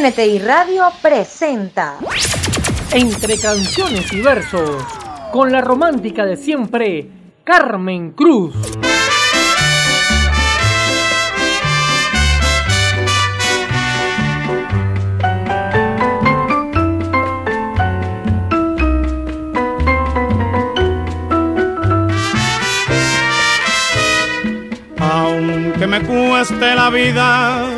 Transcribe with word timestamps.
NTI 0.00 0.38
Radio 0.38 0.84
presenta 1.02 1.96
Entre 2.92 3.36
canciones 3.36 4.12
y 4.12 4.20
versos, 4.20 4.80
con 5.32 5.50
la 5.50 5.60
romántica 5.60 6.24
de 6.24 6.36
siempre, 6.36 7.10
Carmen 7.42 8.12
Cruz. 8.12 8.54
Aunque 25.00 25.86
me 25.88 26.00
cueste 26.02 26.74
la 26.76 26.88
vida, 26.90 27.77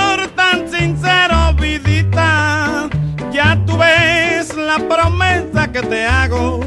tan 0.51 0.69
sincero, 0.69 1.53
vidita. 1.59 2.89
Ya 3.31 3.57
tú 3.65 3.77
ves 3.77 4.55
la 4.55 4.77
promesa 4.77 5.71
que 5.71 5.81
te 5.81 6.05
hago. 6.05 6.59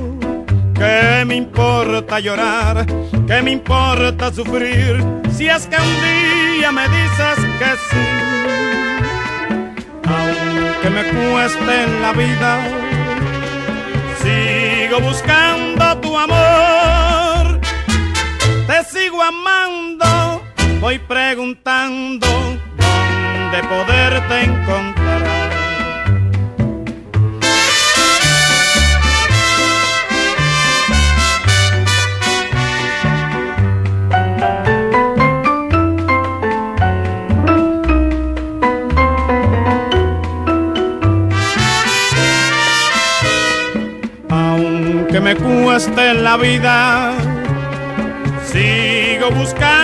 Que 0.75 1.25
me 1.25 1.37
importa 1.37 2.19
llorar, 2.21 2.85
que 3.27 3.43
me 3.43 3.53
importa 3.53 4.33
sufrir, 4.33 5.03
si 5.31 5.47
es 5.47 5.67
que 5.67 5.77
un 5.77 5.95
día 6.03 6.73
me 6.73 6.87
dices 6.89 7.39
que 7.61 7.71
sí. 7.89 8.07
Aunque 10.05 10.91
me 10.91 11.05
cueste 11.05 11.85
en 11.85 12.03
la 12.03 12.13
vida, 12.13 12.53
sigo 14.23 15.01
buscando 15.01 15.97
tu 15.98 16.19
amor. 16.19 17.61
Te 18.67 18.85
sigo 18.85 19.23
amando, 19.23 20.43
voy 20.81 20.98
preguntando 20.98 22.27
dónde 23.55 23.69
poderte 23.69 24.45
encontrar. 24.45 25.23
Aunque 44.31 45.21
me 45.21 45.37
cueste 45.37 46.15
la 46.15 46.37
vida, 46.37 47.13
sigo 48.45 49.31
buscando 49.31 49.84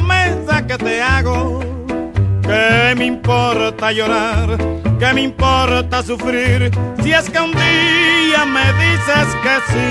Promesa 0.00 0.66
que 0.66 0.78
te 0.78 1.02
hago. 1.02 1.60
Que 2.42 2.94
me 2.96 3.04
importa 3.06 3.92
llorar, 3.92 4.56
que 4.98 5.12
me 5.14 5.22
importa 5.22 6.02
sufrir, 6.02 6.70
si 7.02 7.12
es 7.12 7.30
que 7.30 7.38
un 7.38 7.52
día 7.52 8.44
me 8.44 8.66
dices 8.82 9.28
que 9.44 9.54
sí. 9.70 9.90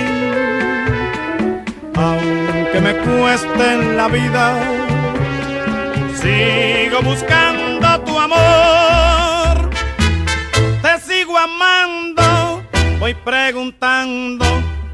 Aunque 1.96 2.80
me 2.81 2.94
cueste 2.96 3.74
en 3.74 3.96
la 3.96 4.08
vida, 4.09 4.59
sigo 6.22 7.02
buscando 7.02 8.02
tu 8.02 8.20
amor. 8.20 9.70
Te 10.81 11.00
sigo 11.00 11.38
amando, 11.38 12.62
voy 13.00 13.14
preguntando 13.14 14.46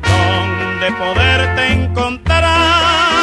dónde 0.04 0.92
poderte 1.00 1.74
encontrar. 1.74 3.15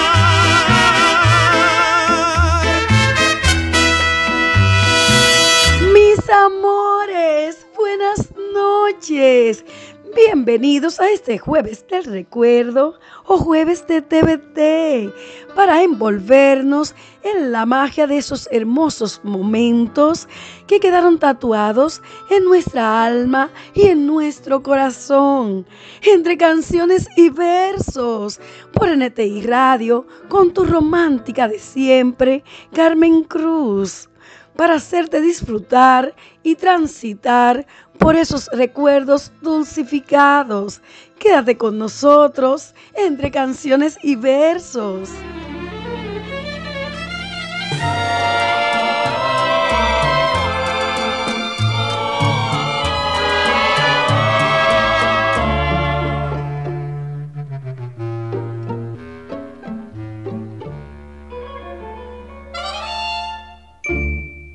Bienvenidos 10.15 11.01
a 11.01 11.11
este 11.11 11.37
jueves 11.37 11.85
del 11.89 12.05
recuerdo 12.05 13.01
o 13.25 13.37
jueves 13.37 13.85
de 13.89 14.01
TVT 14.01 15.13
para 15.57 15.83
envolvernos 15.83 16.95
en 17.25 17.51
la 17.51 17.67
magia 17.67 18.07
de 18.07 18.19
esos 18.19 18.49
hermosos 18.53 19.21
momentos 19.25 20.29
que 20.69 20.79
quedaron 20.79 21.19
tatuados 21.19 22.01
en 22.31 22.45
nuestra 22.45 23.05
alma 23.05 23.51
y 23.75 23.89
en 23.89 24.07
nuestro 24.07 24.63
corazón, 24.63 25.67
entre 26.03 26.37
canciones 26.37 27.09
y 27.17 27.31
versos, 27.31 28.39
por 28.73 28.97
NTI 28.97 29.43
Radio, 29.43 30.07
con 30.29 30.53
tu 30.53 30.65
romántica 30.65 31.49
de 31.49 31.59
siempre, 31.59 32.45
Carmen 32.73 33.25
Cruz 33.25 34.09
para 34.57 34.75
hacerte 34.75 35.21
disfrutar 35.21 36.15
y 36.43 36.57
transitar 36.57 37.67
por 37.99 38.17
esos 38.17 38.49
recuerdos 38.53 39.33
dulcificados. 39.43 40.81
Quédate 41.19 41.57
con 41.57 41.79
nosotros 41.79 42.75
entre 42.95 43.31
canciones 43.31 43.97
y 44.03 44.17
versos. 44.17 45.11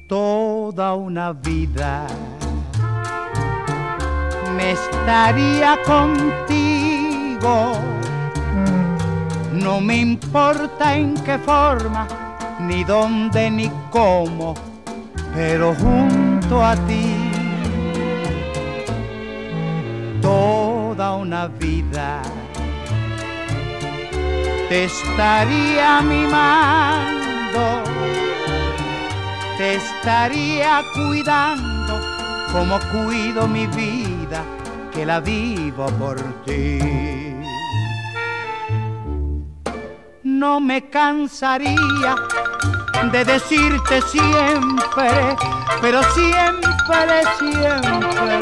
toda 0.07 0.95
una 0.95 1.33
vida 1.33 2.07
me 4.57 4.71
estaría 4.71 5.77
contigo. 5.85 7.73
No 9.53 9.79
me 9.79 9.97
importa 9.97 10.95
en 10.95 11.13
qué 11.23 11.37
forma, 11.37 12.07
ni 12.59 12.83
dónde, 12.83 13.51
ni 13.51 13.71
cómo, 13.91 14.55
pero 15.35 15.75
junto 15.75 16.65
a 16.65 16.75
ti. 16.87 17.15
Toda 20.21 21.15
una 21.15 21.47
vida 21.47 22.21
te 24.67 24.85
estaría 24.85 26.01
mimando 26.01 27.17
te 29.57 29.75
estaría 29.75 30.83
cuidando 30.93 31.99
como 32.51 32.79
cuido 32.91 33.47
mi 33.47 33.67
vida, 33.67 34.43
que 34.93 35.05
la 35.05 35.19
vivo 35.19 35.87
por 35.99 36.17
ti. 36.45 36.79
No 40.23 40.59
me 40.59 40.89
cansaría 40.89 42.15
de 43.11 43.25
decirte 43.25 44.01
siempre, 44.01 45.35
pero 45.81 46.01
siempre, 46.13 47.21
siempre, 47.39 48.39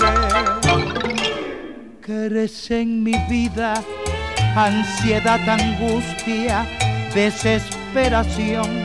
que 2.02 2.80
en 2.82 3.04
mi 3.04 3.18
vida 3.30 3.74
ansiedad, 4.56 5.40
angustia, 5.50 6.66
desesperación. 7.14 8.85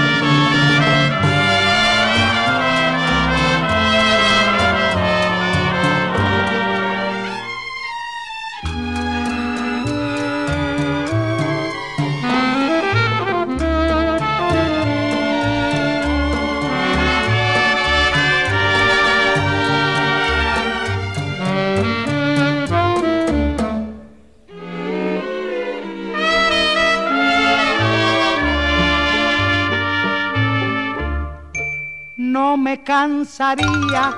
Cansaría 33.01 34.13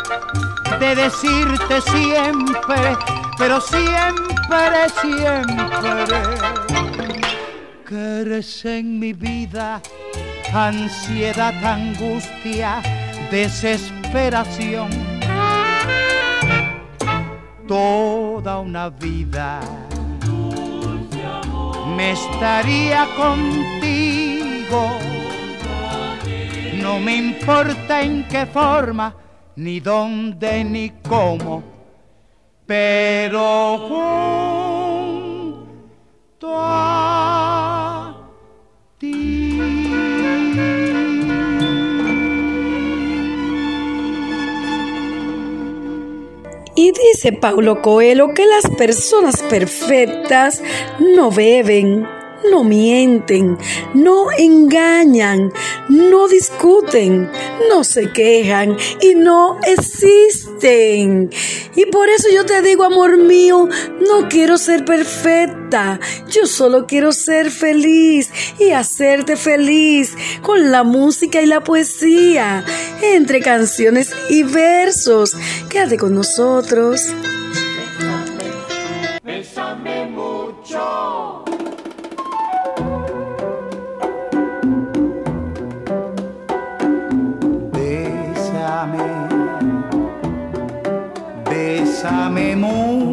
de 0.77 0.95
decirte 0.95 1.79
siempre, 1.95 2.97
pero 3.37 3.61
siempre, 3.61 4.89
siempre, 5.01 6.21
que 7.87 8.21
eres 8.21 8.65
en 8.65 8.99
mi 8.99 9.13
vida 9.13 9.81
ansiedad, 10.53 11.55
angustia, 11.63 12.81
desesperación. 13.31 14.89
Toda 17.65 18.59
una 18.59 18.89
vida 18.89 19.61
me 21.95 22.11
estaría 22.11 23.07
contigo 23.15 25.12
no 26.83 26.99
me 26.99 27.15
importa 27.15 28.01
en 28.01 28.27
qué 28.27 28.45
forma, 28.45 29.15
ni 29.55 29.79
dónde, 29.79 30.65
ni 30.65 30.91
cómo, 31.07 31.63
pero 32.65 33.77
junto 35.47 36.53
a 36.53 38.17
ti. 38.97 39.61
Y 46.75 46.91
dice 46.91 47.31
Paulo 47.31 47.81
Coelho 47.81 48.33
que 48.33 48.45
las 48.45 48.69
personas 48.75 49.41
perfectas 49.43 50.61
no 50.99 51.31
beben 51.31 52.05
no 52.49 52.63
mienten, 52.63 53.57
no 53.93 54.31
engañan, 54.31 55.51
no 55.89 56.27
discuten, 56.27 57.29
no 57.69 57.83
se 57.83 58.11
quejan 58.11 58.77
y 59.01 59.15
no 59.15 59.59
existen. 59.65 61.29
Y 61.75 61.85
por 61.87 62.09
eso 62.09 62.27
yo 62.33 62.45
te 62.45 62.61
digo, 62.61 62.83
amor 62.83 63.17
mío, 63.17 63.67
no 63.99 64.29
quiero 64.29 64.57
ser 64.57 64.85
perfecta, 64.85 65.99
yo 66.29 66.45
solo 66.45 66.85
quiero 66.87 67.11
ser 67.11 67.51
feliz 67.51 68.31
y 68.59 68.71
hacerte 68.71 69.35
feliz 69.35 70.15
con 70.41 70.71
la 70.71 70.83
música 70.83 71.41
y 71.41 71.45
la 71.45 71.61
poesía, 71.61 72.63
entre 73.01 73.41
canciones 73.41 74.13
y 74.29 74.43
versos. 74.43 75.35
Quédate 75.69 75.97
con 75.97 76.15
nosotros. 76.15 77.01
Bésame 79.23 80.05
mucho, 80.07 81.32
sa 92.03 92.27
mémoire. 92.29 93.12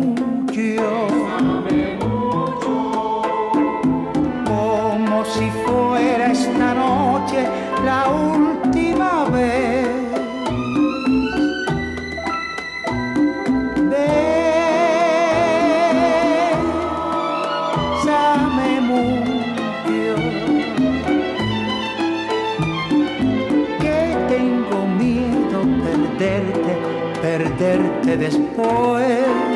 Después. 28.30 29.49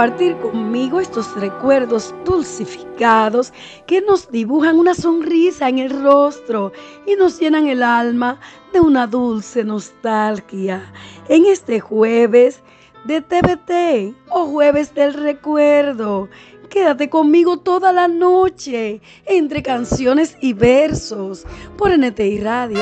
Compartir 0.00 0.34
conmigo 0.38 0.98
estos 0.98 1.38
recuerdos 1.38 2.14
dulcificados 2.24 3.52
que 3.86 4.00
nos 4.00 4.30
dibujan 4.30 4.78
una 4.78 4.94
sonrisa 4.94 5.68
en 5.68 5.78
el 5.78 5.90
rostro 5.90 6.72
y 7.06 7.16
nos 7.16 7.38
llenan 7.38 7.66
el 7.66 7.82
alma 7.82 8.40
de 8.72 8.80
una 8.80 9.06
dulce 9.06 9.62
nostalgia. 9.62 10.90
En 11.28 11.44
este 11.44 11.80
jueves 11.80 12.62
de 13.04 13.20
TVT 13.20 14.16
o 14.30 14.46
jueves 14.46 14.94
del 14.94 15.12
recuerdo, 15.12 16.30
quédate 16.70 17.10
conmigo 17.10 17.58
toda 17.58 17.92
la 17.92 18.08
noche 18.08 19.02
entre 19.26 19.62
canciones 19.62 20.34
y 20.40 20.54
versos 20.54 21.44
por 21.76 21.94
NTI 21.94 22.40
Radio. 22.40 22.80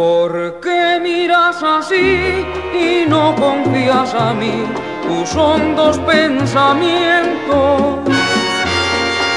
¿Por 0.00 0.60
qué 0.62 0.98
miras 0.98 1.62
así 1.62 2.42
y 2.72 3.04
no 3.06 3.34
confías 3.34 4.14
a 4.14 4.32
mí 4.32 4.64
tus 5.06 5.36
hondos 5.36 5.98
pensamientos? 5.98 7.82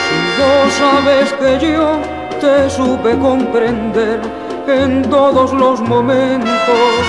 Si 0.06 0.20
vos 0.40 0.74
sabes 0.80 1.34
que 1.34 1.68
yo 1.68 2.00
te 2.40 2.70
supe 2.70 3.18
comprender 3.18 4.22
en 4.66 5.02
todos 5.10 5.52
los 5.52 5.82
momentos. 5.82 7.04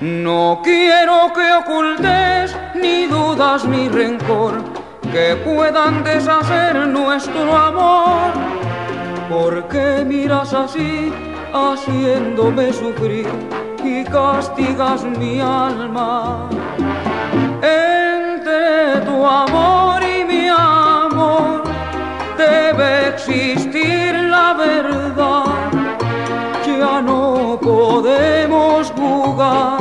No 0.00 0.60
quiero 0.62 1.32
que 1.34 1.52
ocultes 1.52 2.56
ni 2.76 3.06
dudas 3.06 3.64
ni 3.64 3.88
rencor 3.88 4.62
que 5.10 5.34
puedan 5.44 6.04
deshacer 6.04 6.76
nuestro 6.86 7.56
amor. 7.56 8.30
¿Por 9.28 9.66
qué 9.66 10.04
miras 10.06 10.54
así? 10.54 11.12
Haciéndome 11.54 12.72
sufrir 12.72 13.28
y 13.84 14.04
castigas 14.04 15.04
mi 15.04 15.40
alma. 15.40 16.48
Entre 17.62 19.00
tu 19.06 19.24
amor 19.24 20.02
y 20.02 20.24
mi 20.24 20.48
amor 20.48 21.62
debe 22.36 23.08
existir 23.10 24.14
la 24.14 24.54
verdad. 24.54 25.44
Ya 26.66 27.00
no 27.00 27.58
podemos 27.62 28.90
jugar 28.90 29.78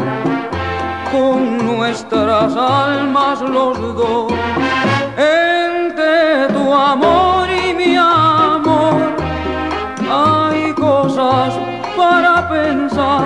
con 1.12 1.66
nuestras 1.66 2.56
almas 2.56 3.42
los 3.42 3.78
dos. 3.96 4.32
Entre 5.18 6.54
tu 6.54 6.74
amor 6.74 7.43
para 12.14 12.48
pensar 12.48 13.26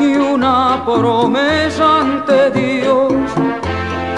y 0.00 0.16
una 0.16 0.82
promesa 0.84 2.00
ante 2.00 2.50
Dios 2.50 3.12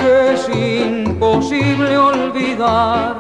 que 0.01 0.13
es 0.33 0.43
imposible 0.49 1.91
olvidar. 1.99 3.17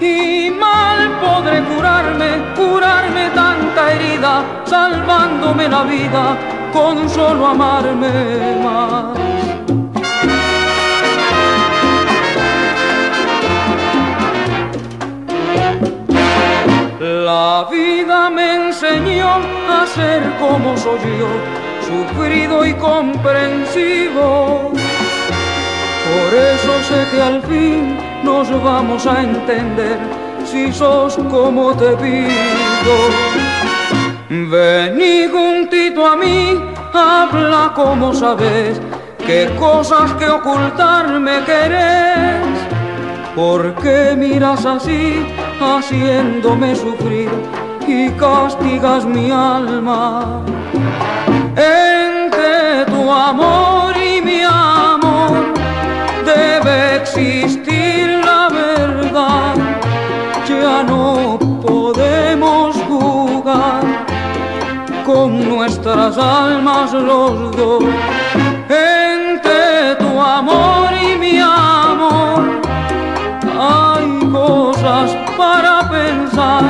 Y 0.00 0.50
mal 0.64 1.00
podré 1.24 1.56
curarme, 1.70 2.30
curarme 2.60 3.24
tanta 3.42 3.80
herida, 3.92 4.34
salvándome 4.64 5.68
la 5.68 5.82
vida 5.82 6.24
con 6.72 7.08
solo 7.08 7.46
amarme 7.48 8.14
más. 8.66 9.43
La 17.04 17.68
vida 17.70 18.30
me 18.30 18.68
enseñó 18.68 19.28
a 19.28 19.86
ser 19.86 20.22
como 20.40 20.74
soy 20.74 20.98
yo, 21.18 21.28
sufrido 21.86 22.64
y 22.64 22.72
comprensivo. 22.72 24.72
Por 24.72 26.34
eso 26.34 26.82
sé 26.88 27.06
que 27.12 27.20
al 27.20 27.42
fin 27.42 27.98
nos 28.22 28.50
vamos 28.64 29.06
a 29.06 29.20
entender 29.20 29.98
si 30.46 30.72
sos 30.72 31.16
como 31.30 31.76
te 31.76 31.94
pido. 31.98 32.96
Vení 34.30 35.28
juntito 35.28 36.06
a 36.06 36.16
mí, 36.16 36.58
habla 36.94 37.72
como 37.74 38.14
sabes, 38.14 38.80
qué 39.26 39.54
cosas 39.58 40.10
que 40.14 40.30
ocultarme 40.30 41.44
querés. 41.44 42.46
¿Por 43.36 43.74
qué 43.74 44.14
miras 44.16 44.64
así? 44.64 45.26
Haciéndome 45.60 46.74
sufrir 46.74 47.30
y 47.86 48.10
castigas 48.10 49.04
mi 49.04 49.30
alma. 49.30 50.42
Entre 51.56 52.84
tu 52.86 53.10
amor 53.10 53.94
y 53.96 54.20
mi 54.20 54.42
amor 54.42 55.52
debe 56.24 56.96
existir 56.96 58.20
la 58.24 58.48
verdad. 58.48 59.54
Ya 60.48 60.82
no 60.82 61.38
podemos 61.66 62.76
jugar 62.88 63.82
con 65.04 65.48
nuestras 65.48 66.16
almas 66.18 66.92
los 66.92 67.56
dos. 67.56 67.84
Entre 68.68 69.94
tu 69.98 70.20
amor 70.20 70.88
y 71.02 71.18
mi 71.18 71.38
amor 71.38 71.54
cosas 74.34 75.16
para 75.36 75.88
pensar 75.88 76.64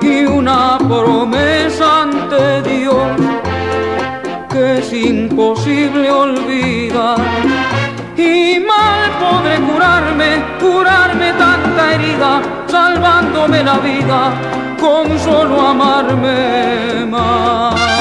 y 0.00 0.24
una 0.24 0.78
promesa 0.78 2.02
ante 2.02 2.62
Dios 2.62 3.10
que 4.48 4.78
es 4.78 4.92
imposible 4.92 6.08
olvidar. 6.10 7.18
Y 8.16 8.60
mal 8.60 9.10
podré 9.22 9.56
curarme, 9.68 10.30
curarme 10.60 11.32
tanta 11.32 11.94
herida, 11.94 12.40
salvándome 12.68 13.64
la 13.64 13.78
vida 13.78 14.20
con 14.80 15.18
solo 15.18 15.60
amarme 15.72 17.04
más. 17.06 17.99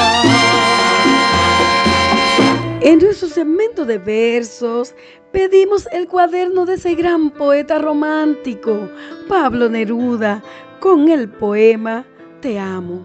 En 2.81 2.99
nuestro 2.99 3.27
segmento 3.27 3.85
de 3.85 3.97
versos 3.97 4.95
pedimos 5.33 5.85
el 5.91 6.07
cuaderno 6.07 6.65
de 6.65 6.75
ese 6.75 6.95
gran 6.95 7.29
poeta 7.29 7.77
romántico, 7.77 8.87
Pablo 9.27 9.67
Neruda, 9.67 10.41
con 10.79 11.09
el 11.09 11.27
poema 11.27 12.05
Te 12.39 12.57
amo. 12.57 13.03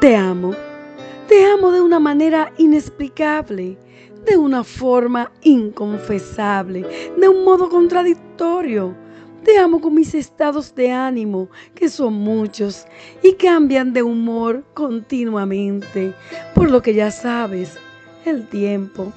Te 0.00 0.16
amo. 0.16 0.56
Te 1.28 1.46
amo 1.46 1.70
de 1.70 1.82
una 1.82 2.00
manera 2.00 2.52
inexplicable, 2.58 3.78
de 4.26 4.36
una 4.36 4.64
forma 4.64 5.30
inconfesable, 5.42 6.84
de 7.16 7.28
un 7.28 7.44
modo 7.44 7.68
contradictorio. 7.68 8.92
Te 9.44 9.58
amo 9.58 9.80
con 9.80 9.94
mis 9.94 10.14
estados 10.14 10.74
de 10.74 10.90
ánimo, 10.90 11.48
que 11.74 11.88
son 11.88 12.14
muchos 12.14 12.86
y 13.22 13.34
cambian 13.34 13.92
de 13.92 14.02
humor 14.02 14.64
continuamente, 14.74 16.14
por 16.54 16.70
lo 16.70 16.80
que 16.82 16.94
ya 16.94 17.10
sabes, 17.10 17.78
el 18.24 18.48
tiempo 18.48 19.12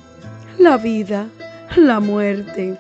la 0.57 0.77
vida, 0.77 1.29
la 1.75 1.99
muerte. 1.99 2.77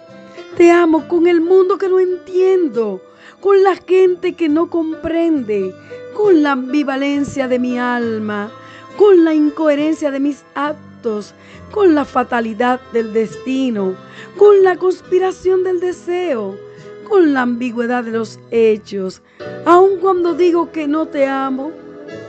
Te 0.55 0.71
amo 0.71 1.07
con 1.07 1.27
el 1.27 1.41
mundo 1.41 1.77
que 1.77 1.89
no 1.89 1.99
entiendo, 1.99 3.01
con 3.39 3.63
la 3.63 3.75
gente 3.75 4.33
que 4.33 4.49
no 4.49 4.69
comprende, 4.69 5.73
con 6.15 6.41
la 6.41 6.53
ambivalencia 6.53 7.47
de 7.47 7.59
mi 7.59 7.77
alma, 7.77 8.51
con 8.97 9.23
la 9.23 9.33
incoherencia 9.35 10.09
de 10.09 10.19
mis 10.19 10.43
actos, 10.55 11.35
con 11.71 11.93
la 11.93 12.05
fatalidad 12.05 12.81
del 12.93 13.13
destino, 13.13 13.95
con 14.37 14.63
la 14.63 14.75
conspiración 14.75 15.63
del 15.63 15.79
deseo, 15.79 16.57
con 17.07 17.33
la 17.33 17.41
ambigüedad 17.41 18.03
de 18.03 18.11
los 18.11 18.39
hechos. 18.51 19.21
Aun 19.65 19.99
cuando 19.99 20.33
digo 20.33 20.71
que 20.71 20.87
no 20.87 21.07
te 21.07 21.27
amo, 21.27 21.71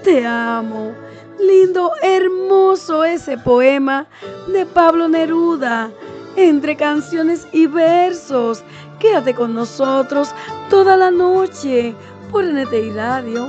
te 0.02 0.24
amo 0.26 0.94
Lindo, 1.38 1.92
hermoso 2.02 3.04
ese 3.04 3.38
poema 3.38 4.08
de 4.48 4.66
Pablo 4.66 5.08
Neruda, 5.08 5.88
entre 6.34 6.76
canciones 6.76 7.46
y 7.52 7.68
versos. 7.68 8.64
Quédate 8.98 9.34
con 9.34 9.54
nosotros 9.54 10.34
toda 10.68 10.96
la 10.96 11.12
noche 11.12 11.94
por 12.32 12.44
NTI 12.44 12.90
Radio. 12.90 13.48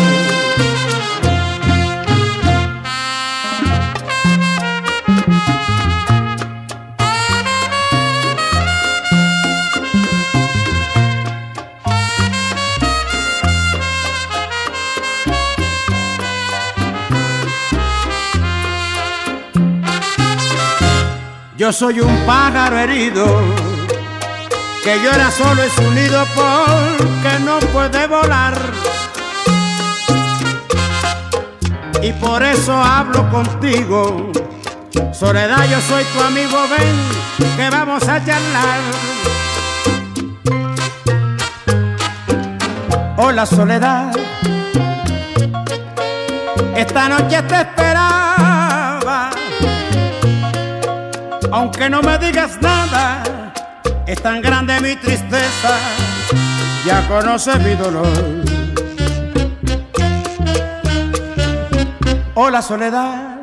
Yo 21.61 21.71
soy 21.71 21.99
un 21.99 22.25
pájaro 22.25 22.75
herido 22.79 23.23
que 24.83 24.99
llora 24.99 25.29
solo 25.29 25.61
en 25.61 25.69
su 25.69 25.91
nido 25.91 26.25
porque 26.33 27.39
no 27.45 27.59
puede 27.71 28.07
volar. 28.07 28.57
Y 32.01 32.13
por 32.13 32.41
eso 32.41 32.73
hablo 32.73 33.29
contigo. 33.29 34.31
Soledad, 35.13 35.69
yo 35.69 35.79
soy 35.81 36.03
tu 36.05 36.23
amigo, 36.23 36.57
ven 36.67 37.55
que 37.55 37.69
vamos 37.69 38.07
a 38.09 38.25
charlar. 38.25 38.79
Hola 43.17 43.45
Soledad, 43.45 44.11
esta 46.75 47.07
noche 47.07 47.39
te 47.43 47.55
esperaba 47.55 48.01
aunque 51.51 51.89
no 51.89 52.01
me 52.01 52.17
digas 52.17 52.61
nada, 52.61 53.53
es 54.07 54.21
tan 54.21 54.41
grande 54.41 54.79
mi 54.81 54.95
tristeza, 54.95 55.77
ya 56.85 57.07
conoces 57.07 57.59
mi 57.59 57.75
dolor. 57.75 58.07
Hola 62.33 62.61
soledad, 62.61 63.41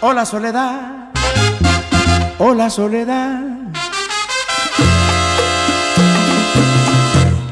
hola 0.00 0.26
soledad, 0.26 1.12
hola 2.38 2.70
soledad. 2.70 3.40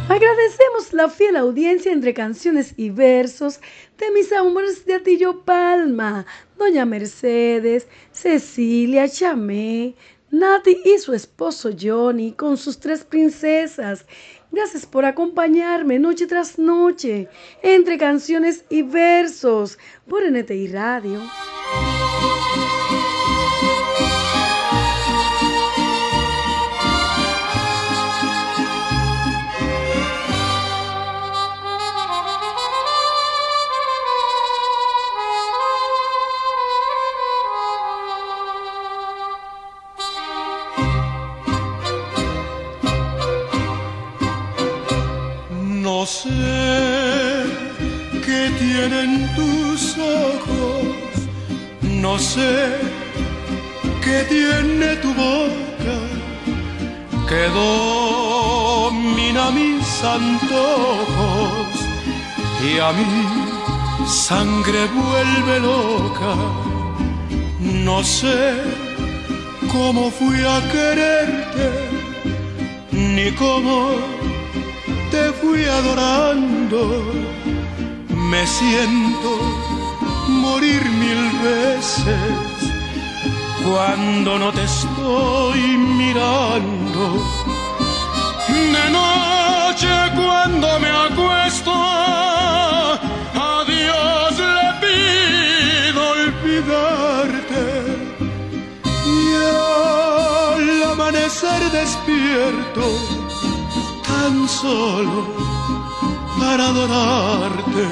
Agradecemos 0.08 0.92
la 0.92 1.08
fiel 1.08 1.36
audiencia 1.36 1.90
entre 1.90 2.14
canciones 2.14 2.74
y 2.76 2.90
versos 2.90 3.60
de 3.98 4.10
mis 4.10 4.32
amores 4.32 4.84
de 4.84 4.94
Atillo 4.94 5.42
Palma, 5.44 6.26
Doña 6.56 6.84
Mercedes, 6.84 7.86
Cecilia 8.12 9.08
Chamé, 9.08 9.94
Nati 10.30 10.80
y 10.84 10.98
su 10.98 11.12
esposo 11.12 11.70
Johnny 11.78 12.32
con 12.32 12.56
sus 12.56 12.78
tres 12.78 13.04
princesas. 13.04 14.06
Gracias 14.50 14.86
por 14.86 15.04
acompañarme 15.04 15.98
noche 15.98 16.26
tras 16.26 16.58
noche 16.58 17.28
entre 17.62 17.98
canciones 17.98 18.64
y 18.70 18.82
versos 18.82 19.78
por 20.08 20.22
NTI 20.30 20.68
Radio. 20.68 21.20
No 46.04 46.10
sé 46.10 46.28
qué 48.26 48.42
tienen 48.58 49.10
tus 49.34 49.96
ojos, 49.96 51.16
no 51.80 52.18
sé 52.18 52.76
qué 54.04 54.18
tiene 54.28 54.96
tu 54.96 55.14
boca, 55.14 55.96
que 57.26 57.42
domina 58.84 59.44
mis 59.50 60.04
antojos 60.04 61.72
y 62.68 62.78
a 62.80 62.92
mi 62.92 64.06
sangre 64.06 64.80
vuelve 65.00 65.54
loca. 65.60 66.34
No 67.82 68.04
sé 68.04 68.60
cómo 69.72 70.10
fui 70.10 70.44
a 70.44 70.60
quererte, 70.70 71.66
ni 72.92 73.30
cómo 73.32 74.23
te 75.14 75.32
fui 75.40 75.64
adorando, 75.64 76.80
me 78.30 78.44
siento 78.46 79.30
morir 80.44 80.82
mil 81.04 81.22
veces 81.50 82.34
cuando 83.64 84.30
no 84.42 84.48
te 84.52 84.64
estoy 84.64 85.60
mirando. 86.02 87.02
De 88.76 88.86
noche 89.00 89.92
cuando 90.20 90.66
me 90.84 90.90
acuesto, 91.06 91.74
solo 104.48 105.26
para 106.38 106.66
adorarte. 106.66 107.84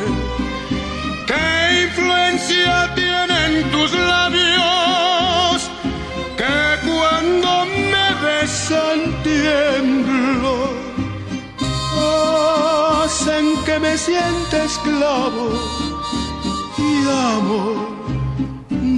¿Qué 1.26 1.84
influencia 1.86 2.94
tienen 2.94 3.70
tus 3.70 3.92
labios 3.92 5.70
que 6.36 6.88
cuando 6.88 7.66
me 7.92 8.08
besan 8.26 9.00
tiemblo? 9.22 10.72
Hacen 13.04 13.56
que 13.64 13.78
me 13.78 13.96
sienta 13.96 14.64
esclavo 14.64 15.52
y 16.78 17.08
amo 17.08 17.62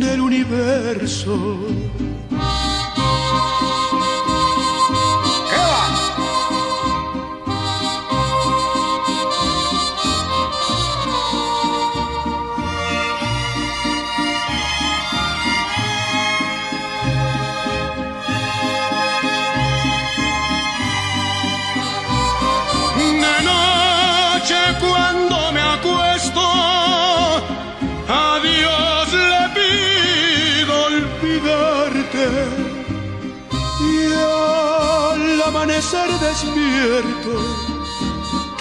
del 0.00 0.20
universo. 0.20 1.58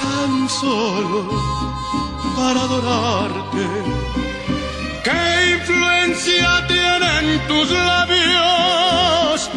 Tan 0.01 0.49
solo 0.49 1.27
para 2.37 2.61
adorarte. 2.61 3.67
¿Qué 5.03 5.57
influencia 5.57 6.65
tienen 6.67 7.25
tus 7.47 7.69
labios 7.71 9.49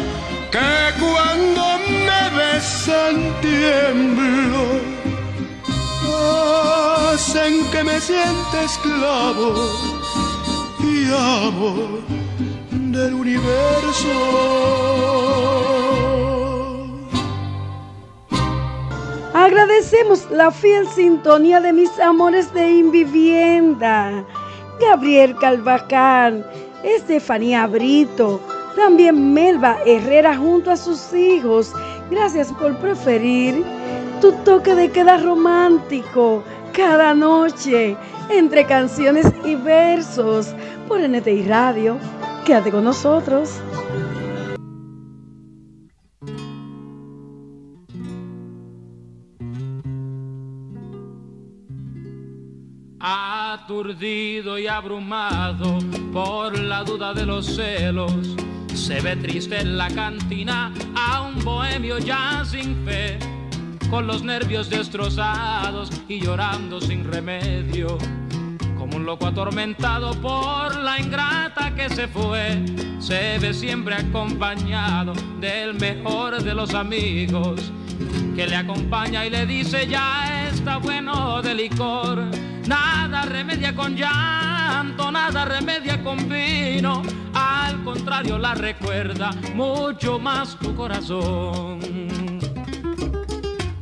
que 0.51 0.71
cuando 0.99 1.63
me 2.07 2.23
besan 2.39 3.15
tiemblo? 3.41 4.63
Hacen 7.13 7.53
que 7.71 7.83
me 7.83 8.01
sienta 8.01 8.63
esclavo 8.63 9.47
y 10.83 11.05
amo 11.09 11.99
del 12.71 13.13
universo. 13.13 14.15
Agradecemos 19.47 20.29
la 20.29 20.51
fiel 20.51 20.85
sintonía 20.89 21.61
de 21.61 21.71
mis 21.71 21.97
amores 22.01 22.53
de 22.53 22.69
Invivienda, 22.69 24.25
Gabriel 24.77 25.37
Calvacán, 25.37 26.45
Estefanía 26.83 27.65
Brito, 27.65 28.41
también 28.75 29.33
Melba 29.33 29.77
Herrera 29.85 30.35
junto 30.35 30.69
a 30.69 30.75
sus 30.75 31.13
hijos. 31.13 31.71
Gracias 32.11 32.51
por 32.51 32.77
preferir 32.79 33.63
tu 34.19 34.33
toque 34.43 34.75
de 34.75 34.91
queda 34.91 35.15
romántico 35.15 36.43
cada 36.73 37.13
noche 37.13 37.95
entre 38.29 38.65
canciones 38.65 39.27
y 39.45 39.55
versos 39.55 40.53
por 40.89 40.99
NTI 40.99 41.43
Radio. 41.43 41.97
Quédate 42.43 42.69
con 42.69 42.83
nosotros. 42.83 43.61
Aturdido 53.07 54.59
y 54.59 54.67
abrumado 54.67 55.79
por 56.11 56.59
la 56.59 56.83
duda 56.83 57.13
de 57.13 57.25
los 57.25 57.45
celos. 57.45 58.35
Se 58.73 58.99
ve 58.99 59.15
triste 59.15 59.59
en 59.59 59.77
la 59.77 59.89
cantina 59.89 60.73
a 60.95 61.21
un 61.21 61.41
bohemio 61.43 61.99
ya 61.99 62.43
sin 62.45 62.85
fe, 62.85 63.17
con 63.89 64.07
los 64.07 64.23
nervios 64.23 64.69
destrozados 64.69 65.89
y 66.09 66.19
llorando 66.19 66.81
sin 66.81 67.09
remedio. 67.09 67.97
Como 68.77 68.97
un 68.97 69.05
loco 69.05 69.27
atormentado 69.27 70.11
por 70.21 70.75
la 70.75 70.99
ingrata 70.99 71.73
que 71.75 71.89
se 71.89 72.07
fue, 72.09 72.63
se 72.99 73.39
ve 73.39 73.53
siempre 73.53 73.95
acompañado 73.95 75.13
del 75.39 75.75
mejor 75.75 76.43
de 76.43 76.53
los 76.53 76.73
amigos, 76.73 77.71
que 78.35 78.47
le 78.47 78.55
acompaña 78.55 79.25
y 79.25 79.29
le 79.29 79.45
dice 79.45 79.87
ya 79.87 80.49
está 80.49 80.77
bueno 80.77 81.41
de 81.41 81.55
licor 81.55 82.47
Nada 82.67 83.21
remedia 83.21 83.73
con 83.73 83.95
llanto, 83.95 85.09
nada 85.09 85.45
remedia 85.45 86.03
con 86.03 86.27
vino. 86.27 87.01
Al 87.33 87.81
contrario, 87.83 88.37
la 88.37 88.55
recuerda 88.55 89.31
mucho 89.53 90.19
más 90.19 90.57
tu 90.59 90.75
corazón. 90.75 91.79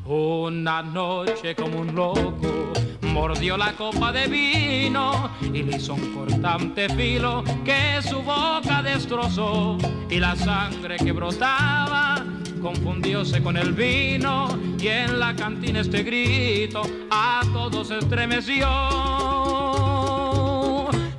Una 0.06 0.84
noche 0.84 1.56
como 1.56 1.80
un 1.80 1.96
loco 1.96 2.74
mordió 3.02 3.58
la 3.58 3.74
copa 3.74 4.12
de 4.12 4.28
vino 4.28 5.32
y 5.42 5.64
le 5.64 5.78
hizo 5.78 5.96
un 5.96 6.14
cortante 6.14 6.88
filo 6.90 7.44
que 7.64 8.02
su 8.08 8.22
boca 8.22 8.84
destrozó 8.84 9.78
y 10.10 10.20
la 10.20 10.36
sangre 10.36 10.98
que 10.98 11.12
brotaba 11.12 12.24
confundióse 12.66 13.44
con 13.44 13.58
el 13.58 13.74
vino 13.74 14.48
y 14.80 14.88
en 14.88 15.20
la 15.20 15.36
cantina 15.36 15.82
este 15.82 16.02
grito 16.02 16.82
a 17.12 17.42
todos 17.54 17.92
estremeció. 17.92 18.66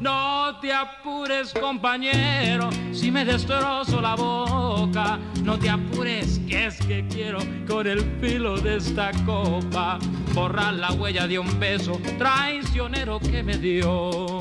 No 0.01 0.59
te 0.61 0.73
apures 0.73 1.55
compañero, 1.55 2.69
si 2.91 3.13
me 3.13 3.25
destrozo 3.25 4.01
la 4.01 4.17
boca, 4.17 5.21
no 5.45 5.57
te 5.57 5.71
apures 5.71 6.41
que 6.49 6.67
es 6.67 6.79
que 6.79 7.07
quiero 7.07 7.39
con 7.69 7.87
el 7.87 8.01
filo 8.21 8.57
de 8.59 8.79
esta 8.79 9.13
copa 9.25 10.01
borrar 10.35 10.75
la 10.75 10.91
huella 10.95 11.29
de 11.29 11.39
un 11.39 11.61
beso 11.61 12.01
traicionero 12.19 13.21
que 13.21 13.45
me 13.45 13.57
dio. 13.57 14.41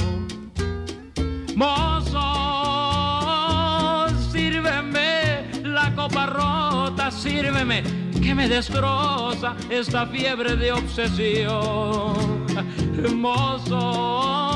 Mozo, 1.56 2.18
sírveme 4.32 5.46
la 5.64 5.94
copa 5.94 6.26
sírveme 7.12 7.84
que 8.22 8.34
me 8.34 8.48
destroza 8.48 9.56
esta 9.70 10.06
fiebre 10.08 10.56
de 10.56 10.72
obsesión. 10.72 12.46
Mozo, 13.16 14.56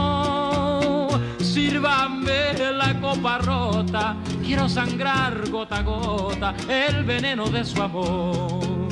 sírvame 1.39 2.53
la 2.73 2.99
copa 2.99 3.37
rota, 3.39 4.15
quiero 4.43 4.67
sangrar 4.67 5.49
gota 5.49 5.77
a 5.77 5.83
gota 5.83 6.55
el 6.67 7.03
veneno 7.03 7.49
de 7.49 7.63
su 7.65 7.81
amor. 7.81 8.88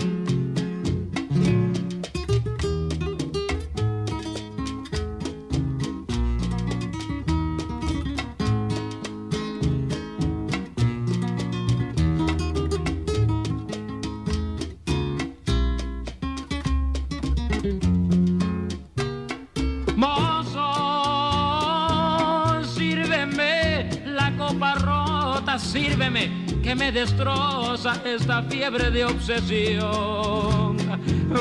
Sírveme 25.59 26.45
que 26.63 26.75
me 26.75 26.91
destroza 26.91 28.01
esta 28.05 28.43
fiebre 28.43 28.91
de 28.91 29.05
obsesión. 29.05 30.77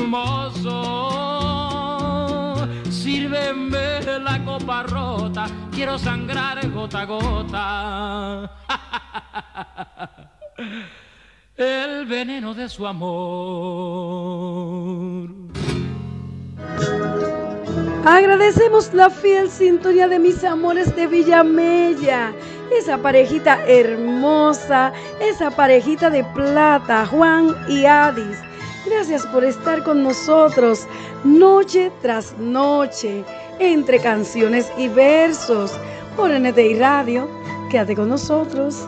Mozo, 0.07 1.07
sírveme 2.89 4.01
la 4.19 4.43
copa 4.43 4.83
rota, 4.83 5.47
quiero 5.71 5.97
sangrar 5.97 6.69
gota 6.71 7.01
a 7.01 7.05
gota. 7.05 8.51
El 11.57 12.05
veneno 12.05 12.53
de 12.53 12.69
su 12.69 12.85
amor. 12.85 13.77
Agradecemos 18.09 18.93
la 18.93 19.09
fiel 19.09 19.51
sintonía 19.51 20.07
de 20.07 20.17
mis 20.17 20.41
amores 20.45 20.95
de 20.95 21.07
Villamella 21.07 22.33
esa 22.71 22.97
parejita 22.97 23.61
hermosa, 23.67 24.93
esa 25.19 25.51
parejita 25.51 26.09
de 26.09 26.23
plata, 26.23 27.05
Juan 27.05 27.53
y 27.67 27.83
Adis. 27.83 28.39
Gracias 28.85 29.25
por 29.27 29.43
estar 29.43 29.83
con 29.83 30.03
nosotros 30.03 30.87
noche 31.25 31.91
tras 32.01 32.33
noche, 32.37 33.25
entre 33.59 33.99
canciones 33.99 34.71
y 34.77 34.87
versos, 34.87 35.77
por 36.15 36.31
NTI 36.31 36.75
Radio. 36.75 37.29
Quédate 37.69 37.93
con 37.93 38.07
nosotros. 38.07 38.87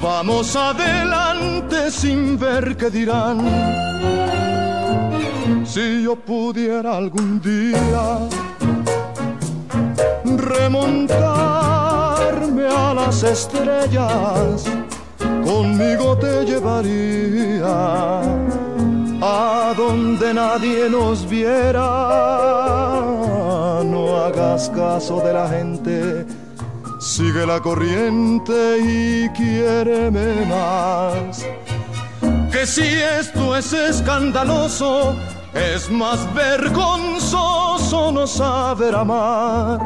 Vamos 0.00 0.56
adelante 0.56 1.90
sin 1.90 2.38
ver 2.38 2.76
qué 2.76 2.90
dirán. 2.90 3.38
Si 5.64 6.02
yo 6.02 6.16
pudiera 6.16 6.96
algún 6.96 7.40
día 7.40 8.28
remontarme 10.24 11.22
a 12.66 12.94
las 12.94 13.22
estrellas 13.22 14.64
conmigo 15.44 16.16
te 16.18 16.44
llevaría 16.44 18.20
a 19.22 19.74
donde 19.76 20.34
nadie 20.34 20.88
nos 20.90 21.28
viera. 21.28 21.88
No 23.84 24.16
hagas 24.16 24.68
caso 24.70 25.20
de 25.20 25.32
la 25.32 25.48
gente, 25.48 26.26
sigue 27.02 27.44
la 27.44 27.60
corriente 27.60 28.78
y 28.78 29.28
quiéreme 29.30 30.46
más. 30.46 31.44
Que 32.52 32.64
si 32.66 32.82
esto 32.82 33.56
es 33.56 33.72
escandaloso, 33.72 35.16
es 35.52 35.90
más 35.90 36.32
vergonzoso 36.32 38.12
no 38.12 38.26
saber 38.26 38.94
amar. 38.94 39.80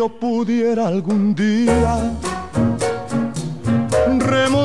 Yo 0.00 0.08
pudiera 0.08 0.88
algún 0.88 1.34
día 1.34 2.10
remontarme 4.18 4.62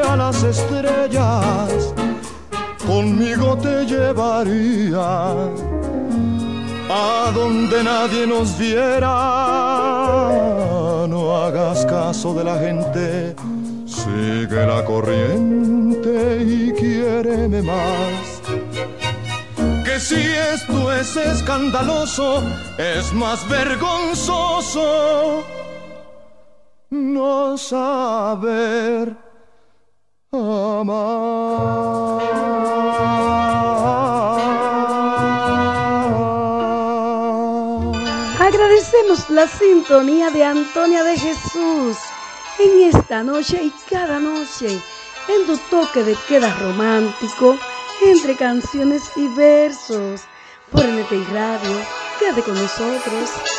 a 0.00 0.16
las 0.16 0.42
estrellas, 0.42 1.94
conmigo 2.84 3.56
te 3.58 3.86
llevaría 3.86 5.28
a 6.90 7.30
donde 7.32 7.84
nadie 7.84 8.26
nos 8.26 8.58
viera. 8.58 9.06
No 11.08 11.36
hagas 11.36 11.86
caso 11.86 12.34
de 12.34 12.42
la 12.42 12.58
gente, 12.58 13.36
sigue 13.86 14.66
la 14.66 14.84
corriente 14.84 16.42
y 16.42 16.72
quiéreme 16.72 17.62
más 17.62 18.37
si 20.00 20.14
esto 20.16 20.92
es 20.92 21.16
escandaloso, 21.16 22.42
es 22.78 23.12
más 23.12 23.48
vergonzoso 23.48 25.44
no 26.90 27.58
saber 27.58 29.16
amar. 30.32 30.98
Agradecemos 38.40 39.28
la 39.30 39.46
sintonía 39.46 40.30
de 40.30 40.44
Antonia 40.44 41.02
de 41.02 41.18
Jesús 41.18 41.96
en 42.58 42.88
esta 42.88 43.22
noche 43.22 43.62
y 43.64 43.72
cada 43.90 44.18
noche 44.20 44.80
en 45.28 45.46
tu 45.46 45.58
toque 45.70 46.04
de 46.04 46.16
queda 46.28 46.54
romántico 46.54 47.58
entre 48.02 48.36
canciones 48.36 49.10
y 49.16 49.28
versos 49.28 50.22
por 50.70 50.84
NTI 50.84 51.24
Radio. 51.32 51.76
Quédate 52.18 52.42
con 52.42 52.54
nosotros. 52.54 53.57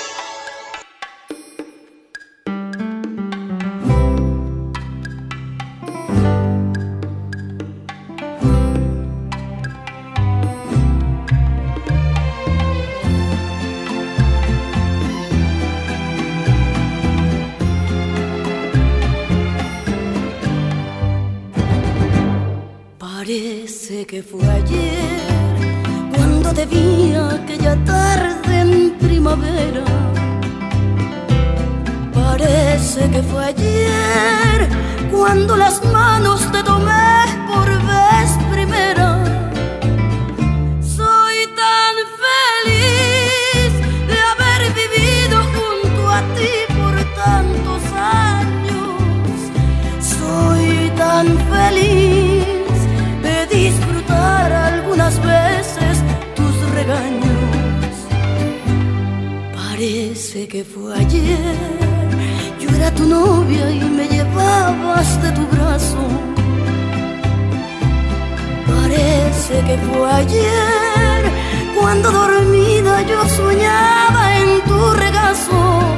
Que 60.50 60.64
fue 60.64 60.96
ayer, 60.96 61.56
yo 62.60 62.70
era 62.76 62.92
tu 62.96 63.06
novia 63.06 63.70
y 63.70 63.82
me 63.82 64.08
llevabas 64.08 65.22
de 65.22 65.32
tu 65.32 65.46
brazo. 65.56 66.02
Parece 68.66 69.54
que 69.68 69.78
fue 69.78 70.12
ayer, 70.12 71.22
cuando 71.80 72.12
dormida 72.12 73.04
yo 73.04 73.30
soñaba 73.30 74.38
en 74.40 74.62
tu 74.62 74.94
regazo. 74.94 75.89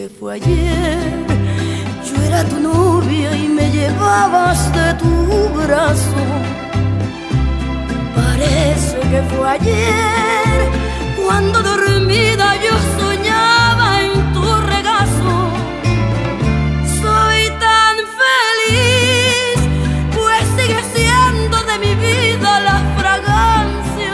Que 0.00 0.08
fue 0.08 0.34
ayer, 0.36 1.26
yo 2.08 2.22
era 2.22 2.42
tu 2.44 2.58
novia 2.58 3.36
y 3.36 3.48
me 3.48 3.70
llevabas 3.70 4.58
de 4.72 4.94
tu 4.94 5.12
brazo. 5.60 6.22
Parece 8.16 8.98
que 9.10 9.20
fue 9.30 9.46
ayer 9.58 10.58
cuando 11.22 11.62
dormida 11.62 12.46
yo 12.66 12.74
soñaba 12.98 13.88
en 14.06 14.12
tu 14.32 14.46
regazo. 14.74 15.34
Soy 17.02 17.40
tan 17.66 17.96
feliz, 18.20 19.58
pues 20.16 20.42
sigue 20.56 20.82
siendo 20.94 21.56
de 21.70 21.76
mi 21.84 21.94
vida 22.06 22.50
la 22.68 22.78
fragancia. 22.98 24.12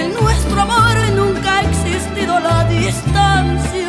En 0.00 0.14
nuestro 0.14 0.62
amor 0.62 0.96
nunca 1.14 1.58
ha 1.58 1.62
existido 1.70 2.40
la 2.40 2.64
distancia. 2.64 3.79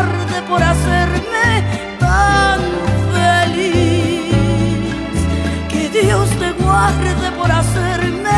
Guarde 0.00 0.40
por 0.48 0.62
hacerme 0.62 1.62
tan 1.98 2.60
feliz. 3.12 4.32
Que 5.68 5.90
Dios 5.90 6.30
te 6.38 6.52
guarde 6.52 7.30
por 7.36 7.52
hacerme 7.52 8.30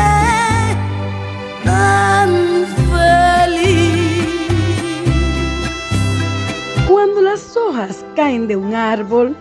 tan 1.63 2.65
feliz. 2.91 4.27
Cuando 6.89 7.21
las 7.21 7.55
hojas 7.55 8.03
caen 8.17 8.49
de 8.49 8.57
un 8.57 8.75
árbol, 8.75 9.33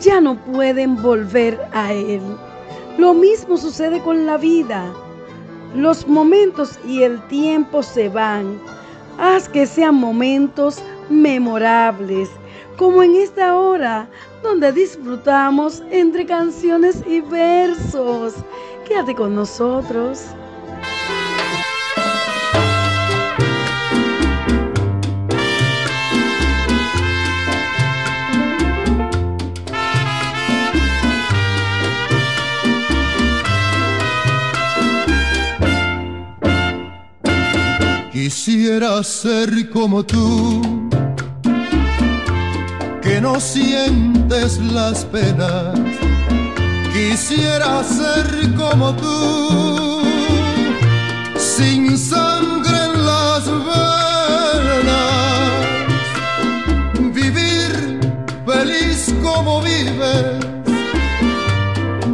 ya 0.00 0.20
no 0.20 0.34
pueden 0.36 1.00
volver 1.00 1.58
a 1.72 1.94
él. 1.94 2.20
Lo 2.98 3.14
mismo 3.14 3.56
sucede 3.56 4.02
con 4.02 4.26
la 4.26 4.36
vida. 4.36 4.84
Los 5.74 6.06
momentos 6.06 6.78
y 6.86 7.04
el 7.04 7.26
tiempo 7.28 7.82
se 7.82 8.10
van. 8.10 8.60
Haz 9.18 9.48
que 9.48 9.64
sean 9.64 9.94
momentos 9.94 10.82
memorables, 11.10 12.30
como 12.76 13.02
en 13.02 13.16
esta 13.16 13.56
hora 13.56 14.08
donde 14.42 14.72
disfrutamos 14.72 15.82
entre 15.90 16.24
canciones 16.24 17.02
y 17.06 17.20
versos. 17.20 18.34
Quédate 18.86 19.14
con 19.14 19.34
nosotros. 19.34 20.24
Quisiera 38.12 39.02
ser 39.02 39.70
como 39.70 40.04
tú, 40.04 40.60
no 43.20 43.38
sientes 43.38 44.58
las 44.58 45.04
penas. 45.04 45.78
Quisiera 46.92 47.84
ser 47.84 48.54
como 48.56 48.94
tú, 48.94 50.02
sin 51.36 51.96
sangre 51.98 52.76
en 52.86 53.06
las 53.06 53.44
venas. 53.46 54.90
Vivir 57.12 58.00
feliz 58.46 59.14
como 59.22 59.60
vives, 59.60 60.38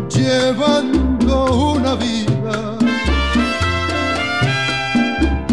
llevando 0.08 1.72
una 1.72 1.94
vida 1.94 2.78